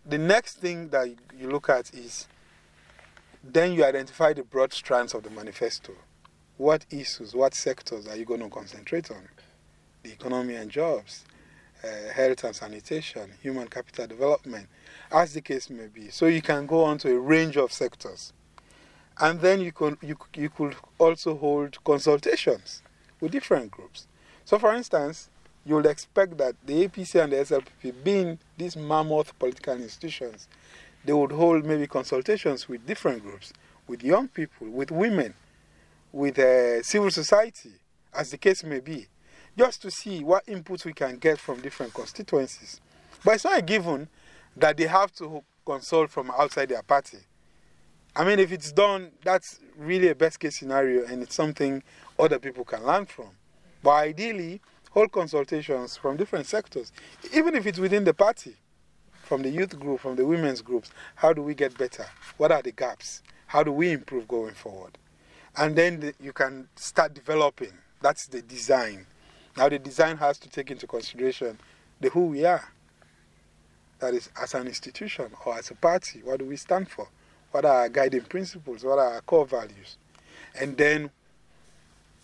the 0.06 0.18
next 0.18 0.58
thing 0.58 0.90
that 0.90 1.08
you 1.38 1.50
look 1.50 1.70
at 1.70 1.94
is 1.94 2.28
then 3.44 3.74
you 3.74 3.86
identify 3.86 4.34
the 4.34 4.44
broad 4.44 4.74
strands 4.74 5.14
of 5.14 5.24
the 5.24 5.30
manifesto. 5.30 5.94
What 6.58 6.86
issues, 6.90 7.34
what 7.34 7.54
sectors 7.54 8.08
are 8.08 8.16
you 8.16 8.26
going 8.26 8.42
to 8.42 8.50
concentrate 8.50 9.10
on? 9.12 9.30
The 10.04 10.12
economy 10.12 10.56
and 10.56 10.70
jobs, 10.70 11.26
uh, 11.84 12.14
health 12.14 12.44
and 12.44 12.56
sanitation, 12.56 13.32
human 13.42 13.68
capital 13.68 14.08
development, 14.08 14.68
as 15.12 15.34
the 15.34 15.42
case 15.42 15.70
may 15.70 15.88
be. 15.88 16.10
So 16.10 16.26
you 16.26 16.42
can 16.42 16.66
go 16.66 16.84
on 16.84 16.98
to 17.00 17.16
a 17.16 17.20
range 17.20 17.58
of 17.58 17.72
sectors. 17.72 18.34
And 19.20 19.42
then 19.42 19.62
you, 19.62 19.72
can, 19.72 19.98
you, 20.02 20.18
you 20.36 20.50
could 20.50 20.76
also 20.98 21.36
hold 21.36 21.84
consultations 21.84 22.82
with 23.20 23.32
different 23.32 23.72
groups. 23.72 24.08
So, 24.46 24.58
for 24.58 24.74
instance, 24.74 25.30
you 25.66 25.76
would 25.76 25.86
expect 25.86 26.38
that 26.38 26.56
the 26.66 26.88
APC 26.88 27.22
and 27.22 27.34
the 27.34 27.38
SLPP, 27.38 28.04
being 28.04 28.40
these 28.58 28.76
mammoth 28.76 29.38
political 29.38 29.76
institutions, 29.76 30.48
they 31.04 31.14
would 31.14 31.32
hold 31.32 31.66
maybe 31.66 31.88
consultations 31.88 32.68
with 32.68 32.86
different 32.86 33.24
groups, 33.24 33.54
with 33.88 34.04
young 34.04 34.28
people, 34.28 34.68
with 34.68 34.92
women, 34.92 35.34
with 36.12 36.40
uh, 36.40 36.82
civil 36.82 37.12
society, 37.12 37.72
as 38.14 38.32
the 38.32 38.38
case 38.38 38.64
may 38.64 38.80
be, 38.80 39.08
just 39.60 39.82
to 39.82 39.92
see 39.92 40.24
what 40.24 40.46
inputs 40.46 40.86
we 40.86 40.94
can 40.94 41.18
get 41.18 41.38
from 41.38 41.60
different 41.62 41.94
constituencies. 41.94 42.80
But 43.26 43.36
it's 43.36 43.44
not 43.44 43.60
a 43.60 43.62
given 43.62 44.08
that 44.56 44.78
they 44.78 44.88
have 44.88 45.12
to 45.16 45.44
consult 45.66 46.10
from 46.10 46.32
outside 46.32 46.70
their 46.70 46.82
party. 46.82 47.18
I 48.16 48.24
mean, 48.24 48.40
if 48.40 48.54
it's 48.54 48.72
done, 48.72 49.12
that's 49.24 49.60
really 49.78 50.08
a 50.08 50.16
best 50.16 50.40
case 50.40 50.58
scenario 50.58 51.06
and 51.06 51.22
it's 51.22 51.36
something 51.36 51.84
other 52.18 52.40
people 52.40 52.64
can 52.64 52.86
learn 52.86 53.06
from. 53.06 53.32
But 53.84 53.92
ideally, 53.92 54.62
hold 54.92 55.12
consultations 55.12 55.98
from 55.98 56.16
different 56.16 56.46
sectors, 56.46 56.94
even 57.34 57.54
if 57.54 57.66
it's 57.68 57.80
within 57.80 58.06
the 58.06 58.14
party, 58.14 58.56
from 59.24 59.42
the 59.42 59.50
youth 59.50 59.78
group, 59.78 60.00
from 60.00 60.16
the 60.16 60.26
women's 60.26 60.62
groups. 60.62 60.90
How 61.16 61.34
do 61.34 61.44
we 61.44 61.54
get 61.54 61.78
better? 61.78 62.06
What 62.38 62.52
are 62.54 62.62
the 62.62 62.72
gaps? 62.72 63.22
How 63.48 63.64
do 63.64 63.74
we 63.74 63.92
improve 63.92 64.26
going 64.26 64.54
forward? 64.54 64.98
and 65.58 65.76
then 65.76 66.00
the, 66.00 66.14
you 66.22 66.34
can 66.34 66.68
start 66.76 67.14
developing. 67.14 67.74
That's 68.02 68.28
the 68.28 68.42
design. 68.42 69.06
Now, 69.58 69.70
the 69.70 69.80
design 69.80 70.18
has 70.18 70.38
to 70.40 70.50
take 70.50 70.72
into 70.72 70.88
consideration 70.88 71.58
the 72.00 72.10
who 72.10 72.28
we 72.28 72.46
are. 72.46 72.72
That 74.00 74.14
is, 74.14 74.30
as 74.42 74.54
an 74.54 74.68
institution 74.68 75.32
or 75.46 75.58
as 75.58 75.72
a 75.72 75.76
party, 75.76 76.22
what 76.24 76.40
do 76.40 76.46
we 76.46 76.56
stand 76.56 76.90
for? 76.90 77.08
What 77.52 77.66
are 77.66 77.82
our 77.82 77.90
guiding 77.90 78.22
principles? 78.22 78.84
What 78.84 79.00
are 79.00 79.16
our 79.16 79.22
core 79.22 79.46
values? 79.46 79.98
And 80.60 80.78
then 80.78 81.10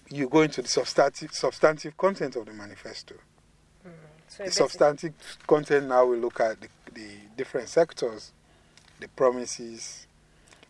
you 0.10 0.30
go 0.30 0.42
into 0.42 0.62
the 0.62 0.68
substantive, 0.68 1.34
substantive 1.34 1.98
content 1.98 2.36
of 2.36 2.46
the 2.46 2.54
manifesto. 2.54 3.16
Mm, 3.86 3.92
so 4.28 4.44
the 4.46 4.52
substantive 4.52 5.14
content 5.48 5.88
now 5.88 6.06
we 6.06 6.18
look 6.18 6.40
at 6.40 6.62
the, 6.62 6.68
the 6.94 7.10
different 7.36 7.68
sectors, 7.70 8.32
the 9.00 9.08
promises, 9.10 10.08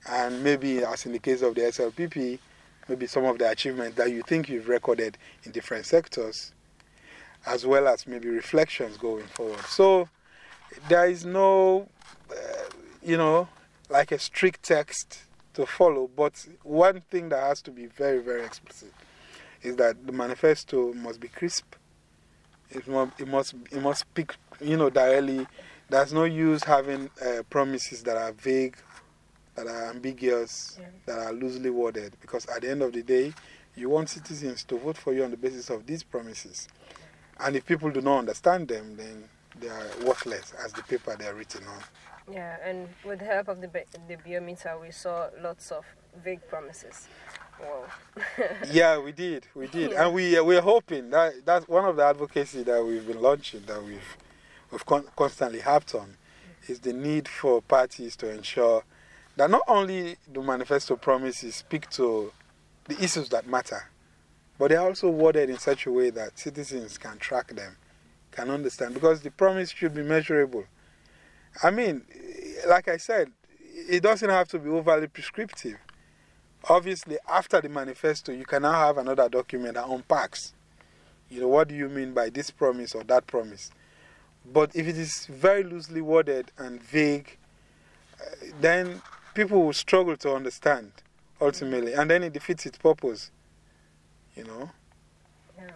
and 0.09 0.43
maybe, 0.43 0.83
as 0.83 1.05
in 1.05 1.11
the 1.11 1.19
case 1.19 1.41
of 1.41 1.55
the 1.55 1.61
SLPP, 1.61 2.39
maybe 2.87 3.07
some 3.07 3.25
of 3.25 3.37
the 3.37 3.49
achievements 3.49 3.97
that 3.97 4.11
you 4.11 4.21
think 4.21 4.49
you've 4.49 4.67
recorded 4.67 5.17
in 5.43 5.51
different 5.51 5.85
sectors, 5.85 6.53
as 7.45 7.65
well 7.65 7.87
as 7.87 8.07
maybe 8.07 8.29
reflections 8.29 8.97
going 8.97 9.25
forward. 9.27 9.59
So 9.61 10.09
there 10.89 11.07
is 11.07 11.25
no, 11.25 11.87
uh, 12.31 12.35
you 13.03 13.17
know, 13.17 13.47
like 13.89 14.11
a 14.11 14.19
strict 14.19 14.63
text 14.63 15.19
to 15.53 15.65
follow, 15.65 16.09
but 16.15 16.45
one 16.63 17.01
thing 17.09 17.29
that 17.29 17.41
has 17.41 17.61
to 17.61 17.71
be 17.71 17.85
very, 17.85 18.19
very 18.19 18.43
explicit 18.43 18.91
is 19.61 19.75
that 19.77 20.05
the 20.05 20.11
manifesto 20.11 20.93
must 20.93 21.19
be 21.19 21.27
crisp, 21.27 21.75
It 22.69 22.87
must, 22.87 23.19
it 23.19 23.27
must, 23.27 23.53
it 23.71 23.81
must 23.81 24.01
speak, 24.01 24.35
you 24.59 24.77
know, 24.77 24.89
directly. 24.89 25.47
There's 25.89 26.11
no 26.11 26.23
use 26.23 26.63
having 26.63 27.09
uh, 27.23 27.43
promises 27.49 28.03
that 28.03 28.17
are 28.17 28.31
vague, 28.31 28.75
that 29.55 29.67
are 29.67 29.89
ambiguous, 29.89 30.77
Yeah. 30.79 30.87
that 31.05 31.19
are 31.19 31.33
loosely 31.33 31.69
worded. 31.69 32.15
Because 32.21 32.45
at 32.47 32.61
the 32.61 32.69
end 32.69 32.81
of 32.81 32.93
the 32.93 33.01
day, 33.01 33.33
you 33.75 33.89
want 33.89 34.09
citizens 34.09 34.63
to 34.65 34.77
vote 34.77 34.97
for 34.97 35.13
you 35.13 35.23
on 35.23 35.31
the 35.31 35.37
basis 35.37 35.69
of 35.69 35.85
these 35.85 36.03
promises. 36.03 36.67
And 37.39 37.55
if 37.55 37.65
people 37.65 37.89
do 37.89 38.01
not 38.01 38.19
understand 38.19 38.67
them, 38.67 38.95
then 38.97 39.29
they 39.59 39.67
are 39.69 39.87
worthless 40.05 40.53
as 40.63 40.73
the 40.73 40.83
paper 40.83 41.15
they 41.17 41.27
are 41.27 41.33
written 41.33 41.65
on. 41.67 41.81
Yeah, 42.31 42.57
and 42.63 42.87
with 43.05 43.19
the 43.19 43.25
help 43.25 43.47
of 43.49 43.61
the, 43.61 43.67
the 43.67 44.17
biometer, 44.17 44.81
we 44.81 44.91
saw 44.91 45.27
lots 45.41 45.71
of 45.71 45.85
vague 46.23 46.47
promises. 46.49 47.07
Wow. 47.61 47.85
yeah, 48.71 48.97
we 48.99 49.11
did, 49.13 49.47
we 49.55 49.67
did, 49.67 49.91
Yeah. 49.91 50.05
and 50.05 50.13
we 50.13 50.37
uh, 50.37 50.43
we're 50.43 50.61
hoping 50.61 51.09
that 51.11 51.45
that's 51.45 51.67
one 51.69 51.85
of 51.85 51.95
the 51.95 52.03
advocacy 52.03 52.63
that 52.63 52.83
we've 52.83 53.07
been 53.07 53.21
launching 53.21 53.63
that 53.67 53.81
we've 53.81 54.17
we've 54.71 54.85
con- 54.85 55.05
constantly 55.15 55.61
harped 55.61 55.95
on 55.95 56.17
is 56.67 56.81
the 56.81 56.91
need 56.91 57.29
for 57.29 57.61
parties 57.61 58.17
to 58.17 58.29
ensure 58.29 58.83
that 59.37 59.49
not 59.49 59.63
only 59.67 60.17
do 60.31 60.41
manifesto 60.41 60.95
promises 60.95 61.55
speak 61.55 61.89
to 61.91 62.31
the 62.85 63.01
issues 63.03 63.29
that 63.29 63.47
matter, 63.47 63.89
but 64.57 64.69
they're 64.69 64.79
also 64.79 65.09
worded 65.09 65.49
in 65.49 65.57
such 65.57 65.85
a 65.85 65.91
way 65.91 66.09
that 66.11 66.39
citizens 66.39 66.97
can 66.97 67.17
track 67.17 67.53
them, 67.55 67.75
can 68.31 68.49
understand, 68.49 68.93
because 68.93 69.21
the 69.21 69.31
promise 69.31 69.69
should 69.71 69.93
be 69.93 70.03
measurable. 70.03 70.63
I 71.61 71.71
mean, 71.71 72.03
like 72.67 72.87
I 72.87 72.97
said, 72.97 73.31
it 73.59 74.01
doesn't 74.01 74.29
have 74.29 74.47
to 74.49 74.59
be 74.59 74.69
overly 74.69 75.07
prescriptive. 75.07 75.77
Obviously, 76.69 77.17
after 77.29 77.61
the 77.61 77.69
manifesto, 77.69 78.31
you 78.31 78.45
can 78.45 78.61
now 78.63 78.71
have 78.71 78.97
another 78.97 79.29
document 79.29 79.75
that 79.75 79.87
unpacks. 79.87 80.53
You 81.29 81.41
know, 81.41 81.47
what 81.47 81.67
do 81.67 81.75
you 81.75 81.89
mean 81.89 82.13
by 82.13 82.29
this 82.29 82.51
promise 82.51 82.95
or 82.95 83.03
that 83.03 83.27
promise? 83.27 83.71
But 84.45 84.75
if 84.75 84.87
it 84.87 84.97
is 84.97 85.25
very 85.25 85.63
loosely 85.63 86.01
worded 86.01 86.51
and 86.57 86.81
vague, 86.81 87.37
uh, 88.21 88.35
then 88.61 89.01
people 89.35 89.61
will 89.63 89.73
struggle 89.73 90.17
to 90.17 90.33
understand 90.33 90.91
ultimately, 91.39 91.93
and 91.93 92.09
then 92.09 92.23
it 92.23 92.33
defeats 92.33 92.65
its 92.65 92.77
purpose. 92.77 93.29
You 94.35 94.45
know? 94.45 94.71
Yeah. 95.57 95.71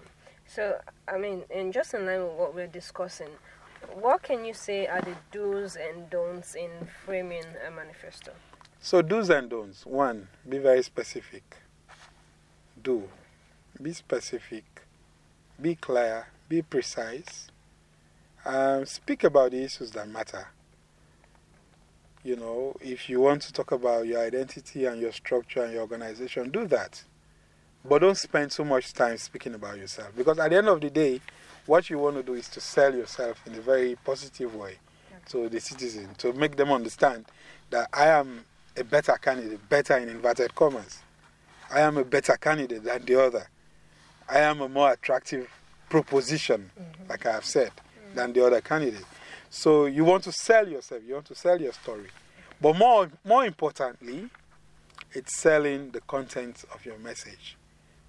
So, 0.48 0.80
I 1.08 1.18
mean, 1.18 1.44
and 1.54 1.72
just 1.72 1.94
in 1.94 2.06
line 2.06 2.24
with 2.24 2.34
what 2.34 2.56
we're 2.56 2.68
discussing, 2.68 3.30
what 3.94 4.24
can 4.24 4.44
you 4.44 4.54
say 4.54 4.88
are 4.88 5.02
the 5.02 5.16
do's 5.32 5.76
and 5.76 6.10
don'ts 6.10 6.56
in 6.56 6.72
framing 7.06 7.44
a 7.68 7.72
manifesto? 7.72 8.32
So, 8.82 9.02
do's 9.02 9.30
and 9.30 9.50
don'ts. 9.50 9.86
One, 9.86 10.28
be 10.48 10.58
very 10.58 10.82
specific. 10.84 11.58
Do. 12.82 13.10
Be 13.82 13.94
specific. 13.94 14.66
Be 15.62 15.76
clear. 15.76 16.28
Be 16.48 16.62
precise. 16.62 17.50
Um, 18.46 18.86
speak 18.86 19.26
about 19.26 19.52
the 19.52 19.64
issues 19.64 19.92
that 19.92 20.08
matter. 20.08 20.48
You 22.30 22.36
know, 22.36 22.76
if 22.80 23.10
you 23.10 23.22
want 23.22 23.42
to 23.42 23.54
talk 23.54 23.72
about 23.72 24.06
your 24.06 24.22
identity 24.22 24.86
and 24.86 25.02
your 25.02 25.12
structure 25.12 25.64
and 25.64 25.74
your 25.74 25.82
organization, 25.82 26.52
do 26.52 26.68
that. 26.68 27.04
But 27.84 28.04
don't 28.04 28.16
spend 28.16 28.52
so 28.52 28.64
much 28.64 28.94
time 28.94 29.18
speaking 29.18 29.56
about 29.56 29.80
yourself. 29.80 30.10
Because 30.16 30.38
at 30.38 30.52
the 30.52 30.58
end 30.58 30.68
of 30.68 30.80
the 30.80 30.92
day, 30.92 31.22
what 31.66 31.90
you 31.90 31.98
want 31.98 32.18
to 32.18 32.22
do 32.22 32.36
is 32.36 32.48
to 32.50 32.62
sell 32.62 32.94
yourself 32.94 33.42
in 33.48 33.56
a 33.56 33.62
very 33.62 33.98
positive 34.06 34.54
way 34.54 34.76
to 35.30 35.50
the 35.50 35.60
citizen, 35.60 36.10
to 36.20 36.32
make 36.34 36.56
them 36.56 36.72
understand 36.72 37.26
that 37.72 37.90
I 37.92 38.10
am 38.10 38.46
a 38.78 38.84
better 38.84 39.14
candidate, 39.14 39.68
better 39.68 39.98
in 39.98 40.10
inverted 40.10 40.54
commas. 40.54 41.00
I 41.74 41.80
am 41.80 41.98
a 41.98 42.06
better 42.06 42.38
candidate 42.38 42.84
than 42.84 43.06
the 43.06 43.26
other. 43.26 43.50
I 44.30 44.42
am 44.42 44.62
a 44.62 44.70
more 44.70 44.92
attractive 44.92 45.50
proposition, 45.90 46.70
mm-hmm. 46.80 47.10
like 47.10 47.26
I 47.26 47.32
have 47.32 47.46
said, 47.46 47.72
mm. 47.72 48.14
than 48.14 48.34
the 48.34 48.46
other 48.46 48.62
candidate. 48.62 49.06
So 49.50 49.86
you 49.86 50.06
want 50.06 50.24
to 50.26 50.32
sell 50.32 50.68
yourself, 50.68 51.02
you 51.06 51.16
want 51.16 51.26
to 51.26 51.36
sell 51.36 51.60
your 51.60 51.74
story. 51.74 52.10
But 52.62 52.78
more, 52.78 53.10
more 53.24 53.46
importantly, 53.46 54.30
it's 55.14 55.36
selling 55.36 55.92
the 55.92 56.02
content 56.02 56.66
of 56.74 56.86
your 56.86 57.00
message. 57.00 57.58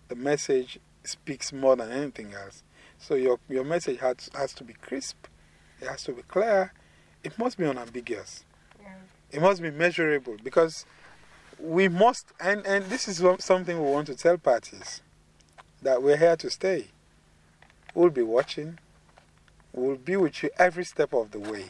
The 0.09 0.16
message 0.16 0.79
speaks 1.05 1.53
more 1.53 1.76
than 1.76 1.90
anything 1.90 2.35
else. 2.35 2.62
So 2.98 3.14
your, 3.14 3.38
your 3.48 3.64
message 3.64 4.00
has, 4.00 4.29
has 4.35 4.53
to 4.55 4.64
be 4.64 4.74
crisp, 4.74 5.26
it 5.81 5.88
has 5.88 6.05
to 6.05 6.12
be 6.12 6.22
clear, 6.22 6.72
it 7.24 7.38
must 7.38 7.57
be 7.57 7.64
unambiguous. 7.64 8.44
Yeah. 8.83 8.88
It 9.33 9.40
must 9.40 9.62
be 9.62 9.70
measurable 9.70 10.37
because 10.42 10.85
we 11.59 11.88
must, 11.88 12.26
and, 12.38 12.66
and 12.66 12.85
this 12.87 13.09
is 13.09 13.22
something 13.38 13.83
we 13.83 13.90
want 13.90 14.09
to 14.09 14.14
tell 14.14 14.37
parties 14.37 15.00
that 15.81 16.03
we're 16.03 16.16
here 16.16 16.37
to 16.37 16.50
stay. 16.50 16.88
We'll 17.94 18.11
be 18.11 18.22
watching, 18.22 18.79
we'll 19.72 19.96
be 19.96 20.16
with 20.16 20.42
you 20.42 20.50
every 20.59 20.85
step 20.85 21.12
of 21.12 21.30
the 21.30 21.38
way. 21.38 21.66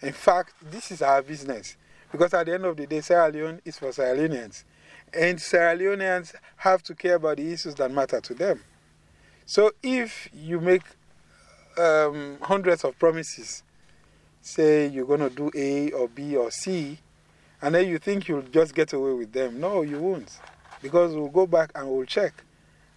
In 0.00 0.12
fact, 0.12 0.54
this 0.62 0.90
is 0.90 1.02
our 1.02 1.22
business 1.22 1.76
because 2.12 2.32
at 2.34 2.46
the 2.46 2.54
end 2.54 2.64
of 2.64 2.76
the 2.76 2.86
day, 2.86 3.00
Sierra 3.00 3.30
Leone 3.30 3.60
is 3.64 3.78
for 3.78 3.90
Sierra 3.92 4.16
Leoneans, 4.16 4.64
and 5.12 5.40
Sierra 5.40 5.76
Leoneans 5.76 6.34
have 6.58 6.82
to 6.84 6.94
care 6.94 7.16
about 7.16 7.38
the 7.38 7.52
issues 7.52 7.74
that 7.76 7.90
matter 7.90 8.20
to 8.20 8.34
them. 8.34 8.62
So 9.46 9.72
if 9.82 10.28
you 10.32 10.60
make 10.60 10.82
um, 11.76 12.38
hundreds 12.40 12.84
of 12.84 12.98
promises, 12.98 13.62
say 14.40 14.86
you're 14.86 15.06
going 15.06 15.20
to 15.20 15.30
do 15.30 15.50
A 15.56 15.90
or 15.92 16.08
B 16.08 16.36
or 16.36 16.50
C, 16.50 16.98
and 17.60 17.74
then 17.74 17.88
you 17.88 17.98
think 17.98 18.28
you'll 18.28 18.42
just 18.42 18.74
get 18.74 18.92
away 18.92 19.12
with 19.14 19.32
them. 19.32 19.58
No, 19.58 19.82
you 19.82 19.98
won't. 19.98 20.38
Because 20.82 21.14
we'll 21.14 21.28
go 21.28 21.46
back 21.46 21.70
and 21.74 21.88
we'll 21.88 22.06
check. 22.06 22.44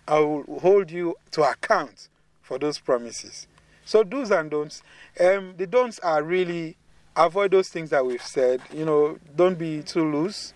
I 0.08 0.20
will 0.20 0.60
hold 0.60 0.92
you 0.92 1.16
to 1.32 1.44
account 1.44 2.10
for 2.42 2.60
those 2.60 2.78
promises. 2.80 3.48
So, 3.88 4.04
do's 4.04 4.32
and 4.32 4.52
don'ts. 4.52 4.84
Um, 5.18 5.54
the 5.56 5.66
don'ts 5.66 5.98
are 6.00 6.22
really 6.22 6.76
avoid 7.16 7.52
those 7.52 7.70
things 7.70 7.90
that 7.92 8.06
we've 8.06 8.22
said. 8.22 8.60
You 8.74 8.84
know, 8.84 9.18
don't 9.34 9.58
be 9.58 9.82
too 9.82 10.12
loose. 10.12 10.54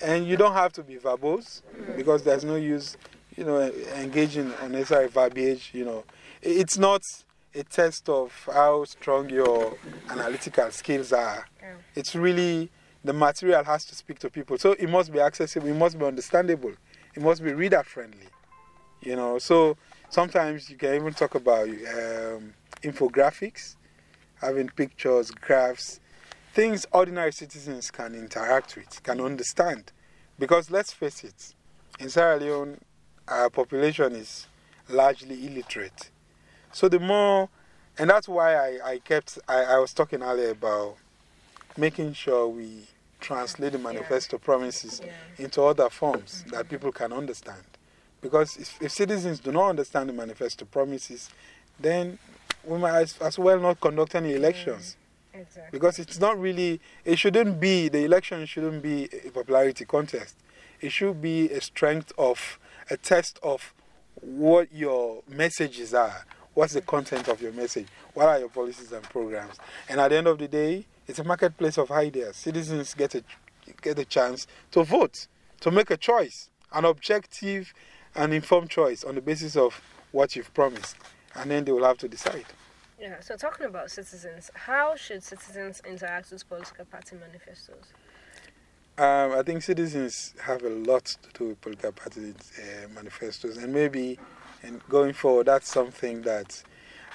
And 0.00 0.26
you 0.28 0.36
don't 0.36 0.52
have 0.52 0.72
to 0.74 0.84
be 0.84 0.94
verbose 0.94 1.62
because 1.96 2.22
there's 2.22 2.44
no 2.44 2.54
use, 2.54 2.96
you 3.36 3.42
know, 3.44 3.60
engaging 3.96 4.52
unnecessary 4.60 5.08
verbiage. 5.08 5.70
You 5.72 5.84
know, 5.84 6.04
it's 6.40 6.78
not 6.78 7.02
a 7.52 7.64
test 7.64 8.08
of 8.08 8.32
how 8.52 8.84
strong 8.84 9.28
your 9.28 9.76
analytical 10.08 10.70
skills 10.70 11.12
are. 11.12 11.48
It's 11.96 12.14
really 12.14 12.70
the 13.04 13.12
material 13.12 13.64
has 13.64 13.84
to 13.86 13.96
speak 13.96 14.20
to 14.20 14.30
people. 14.30 14.56
So 14.56 14.76
it 14.78 14.88
must 14.88 15.12
be 15.12 15.18
accessible, 15.18 15.66
it 15.66 15.76
must 15.76 15.98
be 15.98 16.04
understandable, 16.04 16.74
it 17.14 17.22
must 17.22 17.42
be 17.42 17.52
reader 17.52 17.82
friendly. 17.82 18.28
You 19.00 19.16
know, 19.16 19.40
so 19.40 19.76
sometimes 20.12 20.68
you 20.68 20.76
can 20.76 20.94
even 20.94 21.14
talk 21.14 21.34
about 21.34 21.66
um, 21.66 22.52
infographics, 22.82 23.76
having 24.42 24.68
pictures, 24.68 25.30
graphs, 25.30 26.00
things 26.52 26.84
ordinary 26.92 27.32
citizens 27.32 27.90
can 27.90 28.14
interact 28.14 28.76
with, 28.76 29.02
can 29.02 29.20
understand. 29.22 29.90
Because 30.38 30.70
let's 30.70 30.92
face 30.92 31.24
it, 31.24 31.54
in 31.98 32.10
Sierra 32.10 32.36
Leone, 32.36 32.78
our 33.26 33.48
population 33.48 34.12
is 34.14 34.48
largely 34.90 35.46
illiterate. 35.46 36.10
So 36.72 36.90
the 36.90 37.00
more, 37.00 37.48
and 37.98 38.10
that's 38.10 38.28
why 38.28 38.54
I, 38.54 38.78
I 38.84 38.98
kept, 38.98 39.38
I, 39.48 39.62
I 39.64 39.78
was 39.78 39.94
talking 39.94 40.22
earlier 40.22 40.50
about 40.50 40.96
making 41.78 42.12
sure 42.12 42.48
we 42.48 42.86
translate 43.20 43.72
the 43.72 43.78
manifesto 43.78 44.36
promises 44.36 45.00
Yeah. 45.02 45.44
into 45.44 45.62
other 45.62 45.88
forms 45.88 46.44
that 46.50 46.68
people 46.68 46.92
can 46.92 47.14
understand. 47.14 47.64
Because 48.22 48.56
if, 48.56 48.80
if 48.80 48.92
citizens 48.92 49.40
do 49.40 49.52
not 49.52 49.70
understand 49.70 50.08
the 50.08 50.12
manifesto 50.14 50.64
promises, 50.64 51.28
then 51.78 52.18
we 52.64 52.78
might 52.78 53.00
as, 53.00 53.18
as 53.18 53.38
well 53.38 53.58
not 53.58 53.80
conduct 53.80 54.14
any 54.14 54.34
elections. 54.34 54.96
Mm, 55.34 55.40
exactly. 55.40 55.68
Because 55.78 55.98
it's 55.98 56.20
not 56.20 56.38
really, 56.38 56.80
it 57.04 57.18
shouldn't 57.18 57.60
be, 57.60 57.88
the 57.88 58.04
election 58.04 58.46
shouldn't 58.46 58.82
be 58.82 59.08
a 59.26 59.30
popularity 59.30 59.84
contest. 59.84 60.36
It 60.80 60.92
should 60.92 61.20
be 61.20 61.50
a 61.50 61.60
strength 61.60 62.12
of, 62.16 62.58
a 62.88 62.96
test 62.96 63.38
of 63.42 63.74
what 64.20 64.72
your 64.72 65.22
messages 65.28 65.92
are. 65.92 66.24
What's 66.54 66.74
the 66.74 66.82
content 66.82 67.28
of 67.28 67.40
your 67.40 67.52
message? 67.52 67.88
What 68.14 68.28
are 68.28 68.38
your 68.38 68.50
policies 68.50 68.92
and 68.92 69.02
programs? 69.04 69.56
And 69.88 70.00
at 70.00 70.08
the 70.08 70.18
end 70.18 70.26
of 70.26 70.38
the 70.38 70.48
day, 70.48 70.86
it's 71.08 71.18
a 71.18 71.24
marketplace 71.24 71.78
of 71.78 71.90
ideas. 71.90 72.36
Citizens 72.36 72.94
get 72.94 73.14
a, 73.14 73.24
get 73.80 73.98
a 73.98 74.04
chance 74.04 74.46
to 74.72 74.84
vote, 74.84 75.26
to 75.60 75.70
make 75.70 75.90
a 75.90 75.96
choice, 75.96 76.50
an 76.72 76.84
objective 76.84 77.72
and 78.14 78.34
informed 78.34 78.70
choice 78.70 79.04
on 79.04 79.14
the 79.14 79.20
basis 79.20 79.56
of 79.56 79.80
what 80.12 80.36
you've 80.36 80.52
promised. 80.54 80.96
And 81.34 81.50
then 81.50 81.64
they 81.64 81.72
will 81.72 81.84
have 81.84 81.98
to 81.98 82.08
decide. 82.08 82.44
Yeah, 83.00 83.20
so 83.20 83.36
talking 83.36 83.66
about 83.66 83.90
citizens, 83.90 84.50
how 84.54 84.94
should 84.96 85.22
citizens 85.22 85.82
interact 85.88 86.30
with 86.30 86.48
political 86.48 86.84
party 86.84 87.16
manifestos? 87.16 87.92
Um, 88.98 89.32
I 89.32 89.42
think 89.42 89.62
citizens 89.62 90.34
have 90.42 90.62
a 90.62 90.68
lot 90.68 91.04
to 91.06 91.38
do 91.38 91.48
with 91.48 91.60
political 91.62 91.92
party 91.92 92.34
uh, 92.58 92.88
manifestos, 92.94 93.56
and 93.56 93.72
maybe 93.72 94.18
and 94.62 94.86
going 94.88 95.12
forward, 95.12 95.46
that's 95.46 95.68
something 95.68 96.22
that 96.22 96.62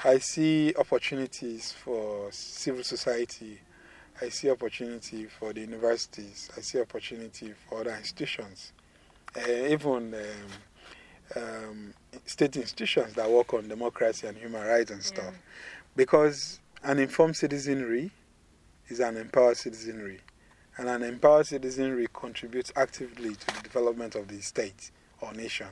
I 0.04 0.18
see 0.18 0.74
opportunities 0.78 1.72
for 1.72 2.30
civil 2.32 2.84
society. 2.84 3.62
I 4.22 4.30
see 4.30 4.50
opportunity 4.50 5.26
for 5.26 5.54
the 5.54 5.62
universities. 5.62 6.50
I 6.58 6.62
see 6.62 6.82
opportunity 6.82 7.54
for 7.70 7.82
other 7.82 7.96
institutions, 7.96 8.74
uh, 9.36 9.50
even 9.50 10.14
um, 10.14 10.52
um, 11.36 11.94
state 12.26 12.56
institutions 12.56 13.14
that 13.14 13.30
work 13.30 13.54
on 13.54 13.68
democracy 13.68 14.28
and 14.28 14.38
human 14.38 14.66
rights 14.66 14.92
and 14.92 15.04
stuff. 15.04 15.26
Yeah. 15.26 15.40
Because 15.96 16.60
an 16.84 17.00
informed 17.00 17.36
citizenry 17.36 18.12
is 18.88 19.00
an 19.00 19.18
empowered 19.18 19.58
citizenry. 19.58 20.20
And 20.78 20.88
an 20.88 21.02
empowered 21.02 21.48
citizenry 21.48 22.08
contributes 22.14 22.72
actively 22.76 23.34
to 23.34 23.48
the 23.48 23.62
development 23.64 24.16
of 24.16 24.28
the 24.28 24.42
state 24.42 24.92
or 25.22 25.34
nation. 25.34 25.68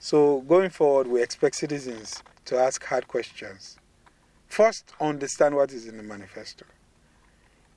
So, 0.00 0.40
going 0.42 0.70
forward, 0.70 1.06
we 1.06 1.22
expect 1.22 1.54
citizens 1.54 2.22
to 2.46 2.58
ask 2.58 2.84
hard 2.84 3.06
questions. 3.06 3.78
First, 4.48 4.92
understand 5.00 5.54
what 5.54 5.72
is 5.72 5.86
in 5.86 5.96
the 5.96 6.02
manifesto. 6.02 6.66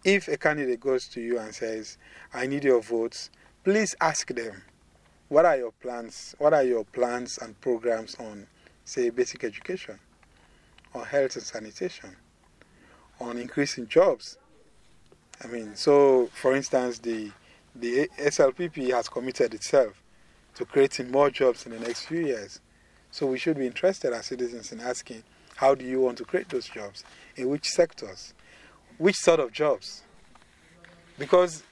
If 0.04 0.28
a 0.28 0.38
candidate 0.38 0.80
goes 0.80 1.08
to 1.10 1.22
you 1.22 1.40
and 1.40 1.54
says, 1.54 1.98
I 2.34 2.48
need 2.48 2.64
your 2.64 2.82
votes, 2.82 3.30
please 3.64 3.96
ask 4.02 4.28
them, 4.34 4.64
what 5.30 5.46
are 5.46 5.58
your 5.58 5.72
plans? 5.72 6.36
What 6.38 6.54
are 6.54 6.64
your 6.64 6.86
plans 6.86 7.38
and 7.38 7.60
programs 7.60 8.16
on, 8.16 8.48
say, 8.86 9.10
basic 9.10 9.44
education, 9.44 10.00
on 10.94 11.06
health 11.06 11.36
and 11.36 11.44
sanitation, 11.44 12.16
on 13.20 13.38
increasing 13.38 13.88
jobs? 13.88 14.38
I 15.44 15.48
mean, 15.48 15.76
so 15.76 16.30
for 16.34 16.56
instance, 16.56 17.00
the, 17.00 17.32
the 17.76 18.10
SLPP 18.18 18.92
has 18.94 19.10
committed 19.10 19.54
itself 19.54 20.02
to 20.56 20.66
creating 20.66 21.12
more 21.12 21.30
jobs 21.30 21.66
in 21.66 21.72
the 21.72 21.80
next 21.80 22.06
few 22.06 22.26
years. 22.26 22.60
So 23.12 23.28
we 23.28 23.38
should 23.38 23.58
be 23.58 23.68
interested 23.68 24.14
as 24.14 24.28
citizens 24.28 24.72
in 24.72 24.80
asking, 24.80 25.24
how 25.56 25.76
do 25.76 25.86
you 25.86 26.02
want 26.02 26.18
to 26.20 26.26
create 26.26 26.50
those 26.50 26.68
jobs? 26.68 27.04
In 27.36 27.50
which 27.50 27.68
sectors? 27.70 28.34
Which 28.98 29.16
sort 29.18 29.40
of 29.40 29.52
jobs? 29.52 30.04
Because 31.20 31.64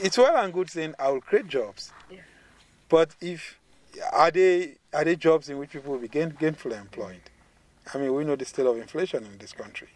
it's 0.00 0.18
well 0.18 0.36
and 0.36 0.52
good 0.52 0.70
saying, 0.70 0.94
I 0.98 1.10
will 1.10 1.20
create 1.20 1.48
jobs. 1.48 1.92
Yeah. 2.10 2.18
But 2.88 3.14
if, 3.20 3.58
are 4.12 4.30
they, 4.30 4.76
are 4.92 5.04
they 5.04 5.16
jobs 5.16 5.48
in 5.48 5.58
which 5.58 5.70
people 5.70 5.92
will 5.92 5.98
be 5.98 6.08
gain, 6.08 6.32
gainfully 6.32 6.80
employed? 6.80 7.20
I 7.92 7.98
mean, 7.98 8.14
we 8.14 8.24
know 8.24 8.36
the 8.36 8.44
state 8.44 8.66
of 8.66 8.76
inflation 8.76 9.24
in 9.24 9.38
this 9.38 9.52
country. 9.52 9.88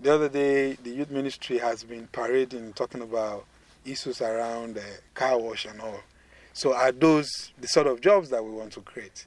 The 0.00 0.14
other 0.14 0.28
day, 0.28 0.74
the 0.74 0.90
youth 0.90 1.10
ministry 1.10 1.58
has 1.58 1.84
been 1.84 2.08
parading, 2.08 2.72
talking 2.72 3.02
about 3.02 3.44
issues 3.84 4.20
around 4.20 4.74
the 4.74 4.84
car 5.14 5.38
wash 5.38 5.64
and 5.64 5.80
all. 5.80 6.00
So, 6.52 6.74
are 6.74 6.92
those 6.92 7.52
the 7.60 7.68
sort 7.68 7.86
of 7.86 8.00
jobs 8.00 8.30
that 8.30 8.44
we 8.44 8.50
want 8.50 8.72
to 8.72 8.80
create? 8.80 9.26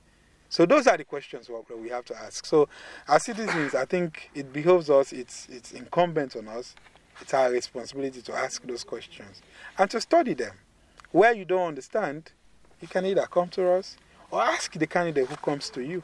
So, 0.49 0.65
those 0.65 0.87
are 0.87 0.97
the 0.97 1.03
questions 1.03 1.49
we 1.49 1.89
have 1.89 2.05
to 2.05 2.17
ask. 2.17 2.45
So, 2.45 2.67
as 3.07 3.23
citizens, 3.25 3.73
I 3.73 3.85
think 3.85 4.29
it 4.35 4.51
behoves 4.51 4.89
us, 4.89 5.11
it's, 5.13 5.47
it's 5.49 5.71
incumbent 5.71 6.35
on 6.35 6.47
us, 6.47 6.75
it's 7.21 7.33
our 7.33 7.51
responsibility 7.51 8.21
to 8.21 8.33
ask 8.33 8.61
those 8.63 8.83
questions 8.83 9.41
and 9.77 9.89
to 9.91 10.01
study 10.01 10.33
them. 10.33 10.53
Where 11.11 11.33
you 11.33 11.45
don't 11.45 11.67
understand, 11.67 12.31
you 12.81 12.87
can 12.87 13.05
either 13.05 13.25
come 13.25 13.49
to 13.49 13.69
us 13.71 13.97
or 14.31 14.41
ask 14.41 14.73
the 14.73 14.87
candidate 14.87 15.27
who 15.27 15.35
comes 15.37 15.69
to 15.71 15.81
you. 15.81 16.03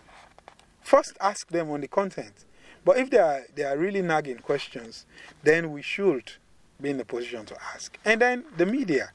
First, 0.82 1.18
ask 1.20 1.48
them 1.50 1.70
on 1.72 1.82
the 1.82 1.88
content. 1.88 2.46
But 2.84 2.98
if 2.98 3.10
they 3.10 3.20
are, 3.20 3.44
they 3.56 3.64
are 3.64 3.78
really 3.78 4.02
nagging 4.02 4.40
questions, 4.40 5.06
then 5.44 5.72
we 5.72 5.82
should 5.82 6.34
be 6.82 6.90
in 6.90 6.98
the 6.98 7.06
position 7.06 7.46
to 7.46 7.56
ask. 7.74 7.98
And 8.04 8.22
then 8.22 8.46
the 8.58 8.66
media. 8.66 9.12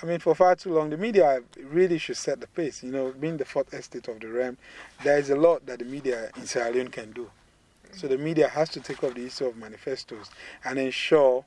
I 0.00 0.06
mean, 0.06 0.20
for 0.20 0.34
far 0.34 0.54
too 0.54 0.74
long, 0.74 0.90
the 0.90 0.96
media 0.96 1.40
really 1.62 1.98
should 1.98 2.16
set 2.16 2.40
the 2.40 2.46
pace. 2.46 2.82
You 2.82 2.92
know, 2.92 3.12
being 3.18 3.36
the 3.36 3.44
fourth 3.44 3.72
estate 3.74 4.08
of 4.08 4.20
the 4.20 4.28
realm, 4.28 4.56
there 5.02 5.18
is 5.18 5.30
a 5.30 5.36
lot 5.36 5.66
that 5.66 5.80
the 5.80 5.84
media 5.84 6.30
in 6.36 6.46
Sierra 6.46 6.70
Leone 6.72 6.88
can 6.88 7.12
do. 7.12 7.30
So 7.92 8.06
the 8.06 8.18
media 8.18 8.48
has 8.48 8.68
to 8.70 8.80
take 8.80 9.02
up 9.02 9.14
the 9.14 9.26
issue 9.26 9.46
of 9.46 9.56
manifestos 9.56 10.30
and 10.64 10.78
ensure 10.78 11.44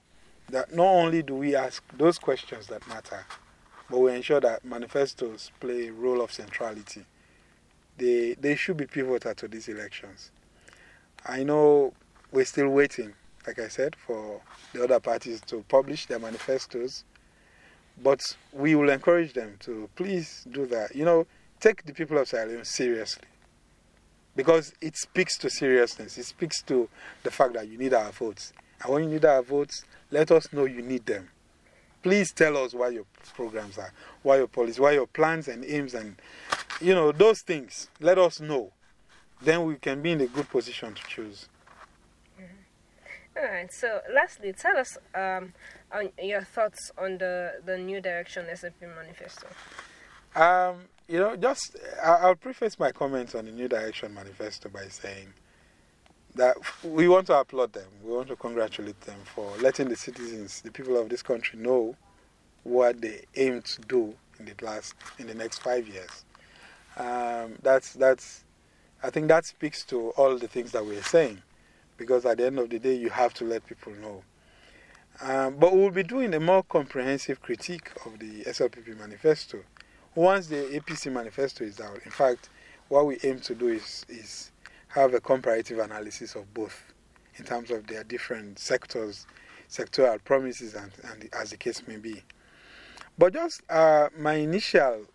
that 0.52 0.74
not 0.74 0.88
only 0.88 1.24
do 1.24 1.36
we 1.36 1.56
ask 1.56 1.84
those 1.98 2.18
questions 2.18 2.68
that 2.68 2.88
matter, 2.88 3.26
but 3.90 4.00
we 4.00 4.16
ensure 4.16 4.40
that 4.40 4.64
manifestos 4.64 5.52
play 5.60 5.88
a 5.88 5.94
role 5.94 6.22
of 6.22 6.32
centrality. 6.32 7.06
They, 7.98 8.36
they 8.40 8.56
should 8.56 8.78
be 8.78 8.86
pivotal 8.86 9.34
to 9.36 9.48
these 9.48 9.68
elections. 9.68 10.32
I 11.26 11.44
know 11.44 11.94
we're 12.32 12.46
still 12.46 12.70
waiting, 12.70 13.14
like 13.46 13.60
I 13.60 13.68
said, 13.68 13.96
for 13.96 14.42
the 14.74 14.84
other 14.84 15.00
parties 15.00 15.42
to 15.48 15.64
publish 15.68 16.06
their 16.06 16.20
manifestos, 16.20 17.04
but 18.02 18.22
we 18.54 18.76
will 18.76 18.90
encourage 18.90 19.34
them 19.34 19.58
to 19.62 19.90
please 19.96 20.48
do 20.50 20.66
that. 20.68 20.96
You 20.96 21.06
know, 21.06 21.28
take 21.60 21.86
the 21.86 21.94
people 21.94 22.18
of 22.18 22.28
Sierra 22.28 22.48
Leone 22.48 22.66
seriously 22.66 23.28
because 24.36 24.74
it 24.82 24.96
speaks 24.96 25.38
to 25.40 25.50
seriousness. 25.50 26.18
It 26.18 26.26
speaks 26.26 26.62
to 26.64 26.90
the 27.24 27.32
fact 27.32 27.54
that 27.54 27.68
you 27.68 27.78
need 27.78 27.94
our 27.94 28.12
votes. 28.12 28.54
And 28.82 28.94
when 28.94 29.04
you 29.04 29.10
need 29.10 29.26
our 29.26 29.42
votes, 29.44 29.84
let 30.12 30.32
us 30.32 30.52
know 30.54 30.66
you 30.66 30.82
need 30.82 31.06
them. 31.06 31.30
Please 32.04 32.32
tell 32.32 32.58
us 32.58 32.74
what 32.74 32.94
your 32.94 33.06
programs 33.36 33.78
are, 33.78 33.94
what 34.24 34.38
your 34.38 34.48
policies, 34.48 34.80
what 34.80 34.94
your 34.94 35.08
plans 35.08 35.48
and 35.48 35.64
aims, 35.66 35.94
and 35.94 36.16
you 36.80 36.94
know, 36.94 37.12
those 37.12 37.42
things. 37.42 37.90
Let 38.00 38.18
us 38.18 38.40
know 38.40 38.72
then 39.42 39.66
we 39.66 39.76
can 39.76 40.02
be 40.02 40.12
in 40.12 40.22
a 40.22 40.28
good 40.28 40.50
position 40.50 40.94
to 40.94 41.04
choose. 41.08 41.48
Mm-hmm. 42.40 43.38
All 43.38 43.52
right. 43.52 43.72
So, 43.74 44.02
lastly, 44.14 44.54
tell 44.54 44.78
us 44.78 44.98
um, 45.16 45.54
on 45.92 46.10
your 46.22 46.42
thoughts 46.42 46.92
on 46.98 47.18
the, 47.18 47.54
the 47.66 47.78
New 47.78 48.02
Direction 48.02 48.46
SLP 48.52 48.96
manifesto. 48.96 49.48
Um, 50.36 50.86
you 51.08 51.20
know, 51.20 51.36
just 51.36 51.76
I'll 52.04 52.36
preface 52.36 52.80
my 52.80 52.92
comments 52.92 53.36
on 53.36 53.46
the 53.46 53.52
New 53.52 53.68
Direction 53.68 54.14
manifesto 54.14 54.70
by 54.70 54.88
saying 54.88 55.34
that 56.36 56.58
we 56.84 57.08
want 57.08 57.28
to 57.28 57.38
applaud 57.38 57.74
them. 57.74 57.88
We 58.04 58.14
want 58.14 58.28
to 58.30 58.36
congratulate 58.36 59.00
them 59.02 59.20
for 59.26 59.52
letting 59.58 59.90
the 59.90 59.96
citizens, 59.96 60.62
the 60.62 60.72
people 60.72 60.98
of 60.98 61.10
this 61.10 61.22
country, 61.22 61.60
know 61.60 61.96
what 62.64 63.02
they 63.02 63.26
aim 63.36 63.62
to 63.62 63.82
do 63.82 64.16
in 64.40 64.46
the 64.46 64.66
last, 64.66 64.96
in 65.20 65.28
the 65.28 65.34
next 65.34 65.60
five 65.60 65.88
years. 65.88 66.26
Um, 66.98 67.56
that's 67.62 67.94
that's 67.94 68.44
I 69.04 69.10
think 69.10 69.28
that 69.30 69.46
speaks 69.46 69.84
to 69.86 70.10
all 70.12 70.38
the 70.38 70.48
things 70.48 70.72
that 70.74 70.86
we're 70.86 71.02
saying, 71.04 71.42
because 71.98 72.26
at 72.26 72.38
the 72.38 72.46
end 72.46 72.60
of 72.60 72.70
the 72.70 72.80
day, 72.80 72.96
you 72.96 73.10
have 73.10 73.34
to 73.36 73.46
let 73.46 73.66
people 73.66 73.94
know. 73.94 74.24
Um, 75.22 75.58
but 75.58 75.76
we'll 75.76 75.92
be 75.92 76.04
doing 76.04 76.34
a 76.34 76.40
more 76.40 76.64
comprehensive 76.64 77.42
critique 77.42 77.92
of 78.06 78.20
the 78.20 78.44
SLPP 78.44 78.98
manifesto 78.98 79.60
once 80.16 80.48
the 80.48 80.56
APC 80.56 81.12
manifesto 81.12 81.64
is 81.64 81.80
out. 81.80 82.00
In 82.06 82.12
fact, 82.12 82.50
what 82.90 83.06
we 83.06 83.18
aim 83.24 83.40
to 83.42 83.56
do 83.56 83.70
is, 83.70 84.06
is 84.10 84.51
have 84.94 85.14
a 85.14 85.22
comparative 85.22 85.80
analysis 85.80 86.36
of 86.36 86.54
both 86.54 86.94
in 87.36 87.46
terms 87.46 87.72
of 87.72 87.88
their 87.88 88.04
different 88.04 88.60
sectors, 88.60 89.26
sectoral 89.70 90.24
promises, 90.24 90.76
and, 90.76 90.92
and 91.06 91.30
as 91.34 91.52
the 91.52 91.58
case 91.58 91.82
may 91.88 91.98
be. 91.98 92.22
But 93.18 93.34
just 93.34 93.62
uh, 93.70 94.10
my 94.18 94.34
initial 94.34 95.06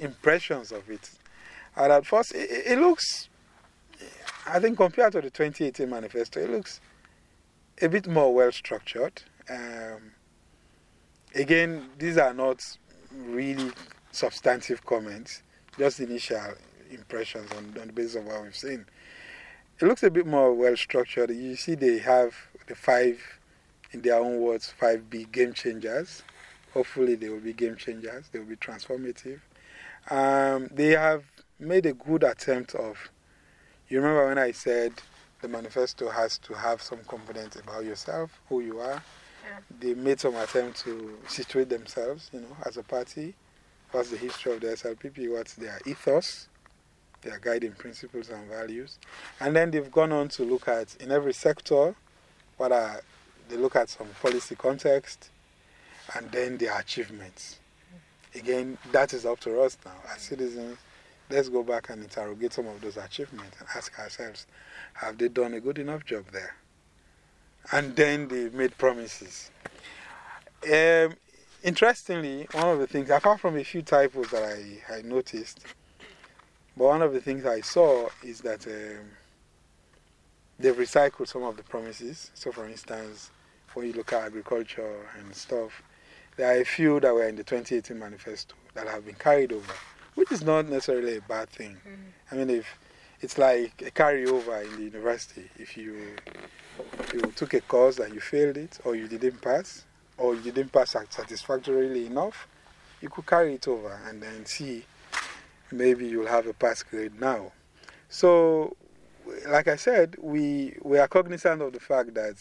impressions 0.00 0.72
of 0.72 0.88
it 0.90 1.10
at 1.76 2.06
first, 2.06 2.34
it, 2.34 2.66
it, 2.66 2.78
looks, 2.78 3.28
I 4.46 4.58
think, 4.60 4.76
compared 4.76 5.12
to 5.12 5.20
the 5.20 5.30
2018 5.30 5.88
manifesto, 5.88 6.40
it 6.40 6.50
looks 6.50 6.80
a 7.82 7.88
bit 7.88 8.06
more 8.06 8.32
well 8.32 8.52
structured. 8.52 9.22
Um, 9.48 10.12
again, 11.34 11.88
these 11.98 12.18
are 12.18 12.32
not 12.32 12.60
really 13.12 13.70
substantive 14.12 14.84
comments, 14.86 15.42
just 15.78 16.00
initial 16.00 16.54
impressions 16.90 17.50
on, 17.52 17.74
on 17.80 17.88
the 17.88 17.92
basis 17.92 18.16
of 18.16 18.26
what 18.26 18.42
we've 18.42 18.56
seen. 18.56 18.86
It 19.80 19.86
looks 19.86 20.04
a 20.04 20.10
bit 20.10 20.26
more 20.26 20.52
well 20.54 20.76
structured. 20.76 21.30
You 21.30 21.56
see, 21.56 21.74
they 21.74 21.98
have 21.98 22.34
the 22.68 22.76
five, 22.76 23.20
in 23.90 24.02
their 24.02 24.16
own 24.16 24.40
words, 24.40 24.70
five 24.70 25.10
big 25.10 25.32
game 25.32 25.52
changers. 25.52 26.22
Hopefully, 26.72 27.16
they 27.16 27.28
will 27.28 27.40
be 27.40 27.52
game 27.52 27.76
changers, 27.76 28.28
they 28.30 28.38
will 28.38 28.46
be 28.46 28.56
transformative. 28.56 29.40
Um, 30.10 30.68
they 30.72 30.90
have 30.90 31.24
made 31.58 31.86
a 31.86 31.92
good 31.92 32.22
attempt 32.22 32.74
of. 32.76 33.10
You 33.88 34.00
remember 34.00 34.28
when 34.28 34.38
I 34.38 34.52
said 34.52 34.92
the 35.42 35.48
manifesto 35.48 36.08
has 36.08 36.38
to 36.38 36.54
have 36.54 36.80
some 36.80 37.00
confidence 37.08 37.56
about 37.56 37.84
yourself, 37.84 38.40
who 38.48 38.60
you 38.60 38.78
are? 38.78 39.02
Yeah. 39.44 39.58
They 39.80 39.94
made 39.94 40.20
some 40.20 40.36
attempt 40.36 40.80
to 40.84 41.18
situate 41.26 41.68
themselves, 41.68 42.30
you 42.32 42.40
know, 42.40 42.56
as 42.64 42.76
a 42.76 42.82
party. 42.84 43.34
What's 43.90 44.10
the 44.10 44.16
history 44.16 44.52
of 44.54 44.60
the 44.60 44.68
SLPP? 44.68 45.32
What's 45.32 45.54
their 45.54 45.80
ethos? 45.84 46.48
Their 47.24 47.38
guiding 47.38 47.72
principles 47.72 48.28
and 48.30 48.48
values. 48.48 48.98
And 49.40 49.56
then 49.56 49.70
they've 49.70 49.90
gone 49.90 50.12
on 50.12 50.28
to 50.30 50.44
look 50.44 50.68
at, 50.68 50.94
in 51.00 51.10
every 51.10 51.32
sector, 51.32 51.94
what 52.56 52.70
are, 52.70 53.00
they 53.48 53.56
look 53.56 53.76
at 53.76 53.88
some 53.88 54.08
policy 54.22 54.54
context 54.54 55.30
and 56.14 56.30
then 56.30 56.58
their 56.58 56.78
achievements. 56.78 57.58
Again, 58.34 58.78
that 58.92 59.12
is 59.14 59.24
up 59.24 59.40
to 59.40 59.60
us 59.62 59.78
now 59.84 59.92
as 60.14 60.22
citizens 60.22 60.78
let's 61.30 61.48
go 61.48 61.62
back 61.62 61.90
and 61.90 62.02
interrogate 62.02 62.52
some 62.52 62.66
of 62.66 62.80
those 62.80 62.96
achievements 62.96 63.56
and 63.58 63.68
ask 63.74 63.98
ourselves 63.98 64.46
have 64.94 65.18
they 65.18 65.28
done 65.28 65.54
a 65.54 65.60
good 65.60 65.78
enough 65.78 66.04
job 66.04 66.24
there? 66.32 66.54
And 67.72 67.96
then 67.96 68.28
they 68.28 68.50
made 68.50 68.76
promises. 68.76 69.50
Um, 70.64 71.16
interestingly, 71.62 72.46
one 72.52 72.68
of 72.68 72.78
the 72.78 72.86
things, 72.86 73.10
apart 73.10 73.40
from 73.40 73.56
a 73.56 73.64
few 73.64 73.82
typos 73.82 74.30
that 74.30 74.44
I, 74.44 74.96
I 74.96 75.02
noticed, 75.02 75.60
but 76.76 76.84
one 76.84 77.02
of 77.02 77.12
the 77.12 77.20
things 77.20 77.44
I 77.46 77.60
saw 77.60 78.08
is 78.22 78.40
that 78.42 78.66
um, 78.66 79.06
they've 80.58 80.74
recycled 80.74 81.28
some 81.28 81.42
of 81.42 81.56
the 81.56 81.62
promises. 81.62 82.30
So, 82.34 82.52
for 82.52 82.66
instance, 82.66 83.30
when 83.74 83.86
you 83.86 83.92
look 83.92 84.12
at 84.12 84.24
agriculture 84.24 85.08
and 85.18 85.34
stuff, 85.34 85.82
there 86.36 86.56
are 86.56 86.60
a 86.60 86.64
few 86.64 87.00
that 87.00 87.14
were 87.14 87.28
in 87.28 87.36
the 87.36 87.44
2018 87.44 87.98
manifesto 87.98 88.54
that 88.74 88.88
have 88.88 89.06
been 89.06 89.14
carried 89.14 89.52
over 89.52 89.72
which 90.14 90.30
is 90.30 90.42
not 90.42 90.68
necessarily 90.68 91.16
a 91.16 91.20
bad 91.22 91.48
thing. 91.50 91.76
I 92.30 92.36
mean, 92.36 92.50
if 92.50 92.66
it's 93.20 93.38
like 93.38 93.82
a 93.82 93.90
carryover 93.90 94.64
in 94.64 94.76
the 94.76 94.82
university, 94.82 95.50
if 95.58 95.76
you 95.76 96.16
you 97.12 97.20
took 97.36 97.54
a 97.54 97.60
course 97.60 97.98
and 97.98 98.14
you 98.14 98.20
failed 98.20 98.56
it, 98.56 98.78
or 98.84 98.94
you 98.94 99.08
didn't 99.08 99.40
pass, 99.40 99.84
or 100.18 100.34
you 100.34 100.52
didn't 100.52 100.72
pass 100.72 100.90
satisfactorily 100.90 102.06
enough, 102.06 102.48
you 103.00 103.08
could 103.08 103.26
carry 103.26 103.54
it 103.54 103.68
over 103.68 104.00
and 104.08 104.22
then 104.22 104.44
see 104.46 104.84
maybe 105.70 106.06
you'll 106.06 106.26
have 106.26 106.46
a 106.46 106.52
pass 106.52 106.82
grade 106.82 107.20
now. 107.20 107.52
So, 108.08 108.76
like 109.48 109.68
I 109.68 109.76
said, 109.76 110.16
we, 110.20 110.76
we 110.82 110.98
are 110.98 111.08
cognizant 111.08 111.62
of 111.62 111.72
the 111.72 111.80
fact 111.80 112.14
that, 112.14 112.36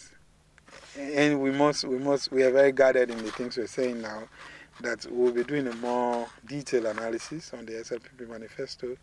and 0.98 1.42
we 1.42 1.52
must, 1.52 1.86
we 1.86 1.98
must, 1.98 2.32
we 2.32 2.44
are 2.44 2.52
very 2.52 2.72
guarded 2.72 3.10
in 3.10 3.18
the 3.24 3.32
things 3.32 3.58
we're 3.58 3.68
saying 3.68 4.02
now, 4.02 4.24
that 4.82 5.06
we'll 5.12 5.32
be 5.32 5.44
doing 5.44 5.68
a 5.68 5.76
more 5.76 6.28
detailed 6.48 6.86
analysis 6.86 7.54
on 7.54 7.66
the 7.66 7.74
SLPP 7.74 8.28
manifesto. 8.28 8.98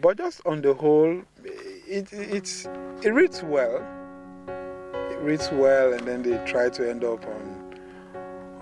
But 0.00 0.18
just 0.18 0.40
on 0.46 0.62
the 0.62 0.74
whole, 0.74 1.22
it, 1.44 2.12
it's, 2.12 2.66
it 3.02 3.10
reads 3.10 3.42
well. 3.42 3.86
It 5.10 5.18
reads 5.20 5.50
well, 5.52 5.92
and 5.92 6.06
then 6.06 6.22
they 6.22 6.42
try 6.46 6.70
to 6.70 6.88
end 6.88 7.04
up 7.04 7.24
on, 7.26 7.78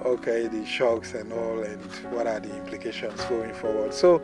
okay, 0.05 0.49
the 0.49 0.65
shocks 0.67 1.15
and 1.15 1.33
all, 1.33 1.63
and 1.63 1.81
what 2.13 2.27
are 2.27 2.41
the 2.41 2.55
implications 2.57 3.21
going 3.27 3.55
forward. 3.55 3.95
So, 3.95 4.21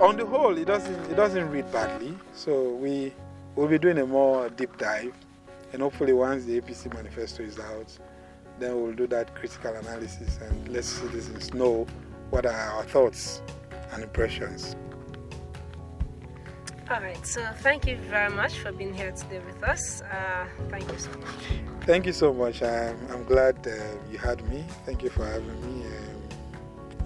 on 0.00 0.16
the 0.16 0.26
whole, 0.26 0.56
it 0.56 0.66
doesn't, 0.66 1.10
it 1.10 1.14
doesn't 1.14 1.50
read 1.50 1.70
badly. 1.72 2.16
So, 2.34 2.70
we 2.74 3.12
will 3.54 3.68
be 3.68 3.78
doing 3.78 3.98
a 3.98 4.06
more 4.06 4.48
deep 4.50 4.76
dive, 4.78 5.14
and 5.72 5.82
hopefully, 5.82 6.12
once 6.12 6.44
the 6.44 6.60
APC 6.60 6.92
manifesto 6.94 7.42
is 7.42 7.58
out, 7.58 7.96
then 8.58 8.80
we'll 8.80 8.94
do 8.94 9.06
that 9.08 9.34
critical 9.34 9.74
analysis 9.74 10.38
and 10.42 10.68
let 10.68 10.84
citizens 10.84 11.52
know 11.52 11.86
what 12.30 12.46
are 12.46 12.52
our 12.52 12.84
thoughts 12.84 13.42
and 13.92 14.02
impressions. 14.02 14.76
All 16.88 17.00
right, 17.00 17.26
so 17.26 17.44
thank 17.62 17.86
you 17.86 17.96
very 17.96 18.32
much 18.32 18.58
for 18.58 18.70
being 18.70 18.94
here 18.94 19.10
today 19.10 19.40
with 19.40 19.62
us. 19.64 20.02
Uh, 20.02 20.46
thank 20.68 20.90
you 20.92 20.98
so 20.98 21.10
much. 21.18 21.28
Thank 21.80 22.06
you 22.06 22.12
so 22.12 22.32
much. 22.32 22.62
I'm, 22.62 22.96
I'm 23.10 23.24
glad 23.24 23.66
uh, 23.66 23.72
you 24.10 24.18
had 24.18 24.48
me. 24.48 24.64
Thank 24.84 25.02
you 25.02 25.10
for 25.10 25.26
having 25.26 25.60
me. 25.66 25.84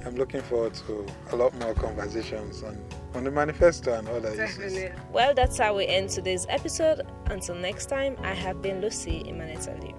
I'm 0.05 0.17
looking 0.17 0.41
forward 0.43 0.75
to 0.87 1.07
a 1.33 1.37
lot 1.37 1.55
more 1.59 1.75
conversations 1.75 2.63
on, 2.63 2.83
on 3.15 3.25
the 3.25 3.31
manifesto 3.31 3.93
and 3.99 4.09
other 4.09 4.35
Definitely. 4.35 4.85
issues. 4.85 4.99
Well, 5.13 5.35
that's 5.35 5.59
how 5.59 5.77
we 5.77 5.87
end 5.87 6.09
today's 6.11 6.47
episode. 6.49 7.07
Until 7.27 7.55
next 7.55 7.87
time, 7.87 8.17
I 8.23 8.33
have 8.33 8.63
been 8.63 8.81
Lucy 8.81 9.23
Imanetaliu. 9.25 9.95